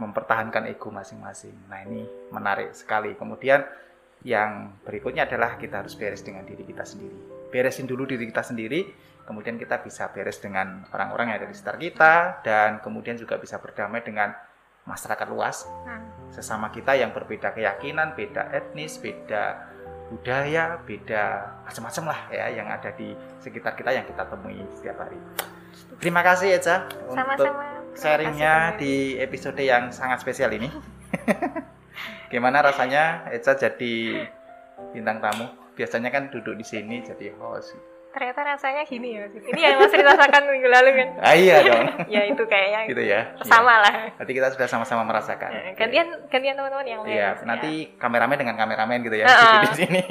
mempertahankan 0.00 0.70
ego 0.70 0.88
masing-masing. 0.88 1.52
Nah 1.68 1.82
ini 1.84 2.06
menarik 2.30 2.72
sekali. 2.72 3.12
Kemudian 3.18 3.64
yang 4.24 4.80
berikutnya 4.84 5.28
adalah 5.28 5.56
kita 5.56 5.84
harus 5.84 5.96
beres 5.96 6.24
dengan 6.24 6.44
diri 6.44 6.64
kita 6.64 6.84
sendiri. 6.84 7.50
Beresin 7.50 7.88
dulu 7.88 8.08
diri 8.08 8.28
kita 8.28 8.44
sendiri 8.44 9.10
kemudian 9.28 9.60
kita 9.60 9.78
bisa 9.78 10.10
beres 10.10 10.42
dengan 10.42 10.82
orang-orang 10.90 11.30
yang 11.30 11.36
ada 11.38 11.46
di 11.46 11.54
sekitar 11.54 11.76
kita 11.78 12.14
dan 12.42 12.82
kemudian 12.82 13.14
juga 13.14 13.38
bisa 13.38 13.62
berdamai 13.62 14.02
dengan 14.02 14.34
masyarakat 14.88 15.28
luas. 15.30 15.68
Hmm. 15.86 16.08
sesama 16.30 16.70
kita 16.70 16.94
yang 16.94 17.10
berbeda 17.10 17.50
keyakinan 17.50 18.14
beda 18.14 18.54
etnis 18.54 19.02
beda 19.02 19.69
budaya, 20.10 20.82
beda 20.82 21.24
macam-macam 21.62 22.04
lah 22.10 22.20
ya 22.34 22.46
yang 22.50 22.66
ada 22.66 22.90
di 22.92 23.14
sekitar 23.38 23.78
kita 23.78 23.94
yang 23.94 24.04
kita 24.04 24.26
temui 24.26 24.58
setiap 24.74 25.06
hari. 25.06 25.16
Terima 26.02 26.26
kasih 26.26 26.58
Eca 26.58 26.90
untuk 27.06 27.54
sharingnya 27.94 28.74
di 28.74 29.14
episode 29.22 29.62
yang 29.62 29.94
sangat 29.94 30.20
spesial 30.20 30.50
ini. 30.50 30.66
Gimana 32.32 32.62
rasanya 32.66 33.30
Eca 33.30 33.54
jadi 33.54 34.26
bintang 34.90 35.22
tamu? 35.22 35.46
Biasanya 35.78 36.10
kan 36.10 36.28
duduk 36.28 36.58
di 36.58 36.66
sini 36.66 37.00
jadi 37.00 37.32
host 37.38 37.78
ternyata 38.10 38.40
rasanya 38.42 38.82
gini 38.86 39.14
ya 39.14 39.24
ini 39.30 39.60
yang 39.62 39.78
mas 39.78 39.94
rasakan 39.94 40.42
minggu 40.50 40.68
lalu 40.68 40.90
kan? 40.98 41.08
Ah, 41.22 41.34
iya 41.38 41.62
dong. 41.62 41.86
Ya 42.14 42.26
itu 42.26 42.42
kayaknya. 42.42 42.80
Gitu 42.90 43.02
ya. 43.06 43.20
Sama 43.46 43.78
ya. 43.78 43.84
lah. 43.86 43.94
Nanti 44.18 44.32
kita 44.34 44.48
sudah 44.50 44.66
sama-sama 44.66 45.06
merasakan. 45.06 45.50
Ya, 45.50 45.62
gantian 45.78 46.08
gantian 46.26 46.54
teman-teman 46.58 46.86
yang 46.86 47.00
lain 47.06 47.14
iya 47.14 47.28
nanti 47.46 47.86
ya. 47.86 47.98
kameramen 48.02 48.36
dengan 48.36 48.56
kameramen 48.58 48.98
gitu 49.06 49.16
ya 49.16 49.26
-uh. 49.30 49.62
di 49.62 49.68
sini. 49.78 50.02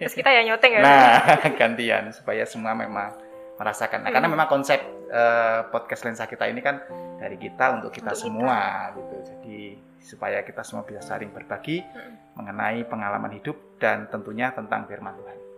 Terus 0.00 0.14
kita 0.16 0.30
ya 0.32 0.42
nyoteng 0.48 0.72
ya. 0.72 0.80
Nah 0.80 1.16
gantian 1.60 2.08
supaya 2.16 2.42
semua 2.48 2.72
memang 2.72 3.12
merasakan. 3.60 4.02
Nah, 4.02 4.08
hmm. 4.08 4.14
karena 4.16 4.28
memang 4.32 4.48
konsep 4.48 4.80
uh, 5.12 5.68
podcast 5.68 6.08
lensa 6.08 6.24
kita 6.24 6.48
ini 6.48 6.64
kan 6.64 6.80
dari 7.20 7.36
kita 7.36 7.78
untuk 7.78 7.92
kita 7.92 8.16
untuk 8.16 8.22
semua 8.24 8.90
kita. 8.90 8.96
gitu. 8.98 9.16
Jadi 9.28 9.60
supaya 10.02 10.42
kita 10.42 10.66
semua 10.66 10.82
bisa 10.82 11.04
saling 11.04 11.30
berbagi 11.30 11.84
hmm. 11.84 12.36
mengenai 12.40 12.82
pengalaman 12.88 13.30
hidup 13.38 13.78
dan 13.78 14.10
tentunya 14.10 14.50
tentang 14.50 14.88
firman 14.88 15.14
Tuhan 15.14 15.51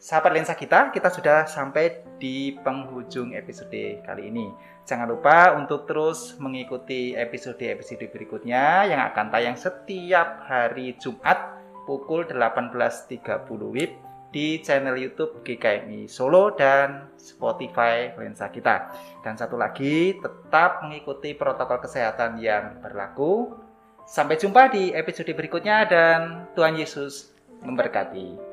Sahabat 0.00 0.32
lensa 0.32 0.56
kita, 0.56 0.88
kita 0.96 1.12
sudah 1.12 1.44
sampai 1.44 2.00
di 2.16 2.56
penghujung 2.64 3.36
episode 3.36 4.00
kali 4.00 4.32
ini. 4.32 4.48
Jangan 4.88 5.12
lupa 5.12 5.52
untuk 5.60 5.84
terus 5.84 6.40
mengikuti 6.40 7.12
episode-episode 7.12 8.08
berikutnya 8.08 8.88
yang 8.88 9.04
akan 9.12 9.28
tayang 9.28 9.60
setiap 9.60 10.48
hari 10.48 10.96
Jumat 10.96 11.52
pukul 11.84 12.24
18.30 12.24 13.44
WIB 13.44 13.92
di 14.32 14.64
channel 14.64 14.96
YouTube 14.96 15.44
GKMI 15.44 16.08
Solo 16.08 16.56
dan 16.56 17.12
Spotify 17.20 18.16
Lensa 18.16 18.48
kita. 18.48 18.96
Dan 19.20 19.36
satu 19.36 19.60
lagi, 19.60 20.16
tetap 20.16 20.80
mengikuti 20.80 21.36
protokol 21.36 21.76
kesehatan 21.76 22.40
yang 22.40 22.80
berlaku. 22.80 23.52
Sampai 24.08 24.40
jumpa 24.40 24.72
di 24.72 24.96
episode 24.96 25.28
berikutnya 25.36 25.84
dan 25.84 26.48
Tuhan 26.56 26.80
Yesus 26.80 27.36
memberkati. 27.60 28.49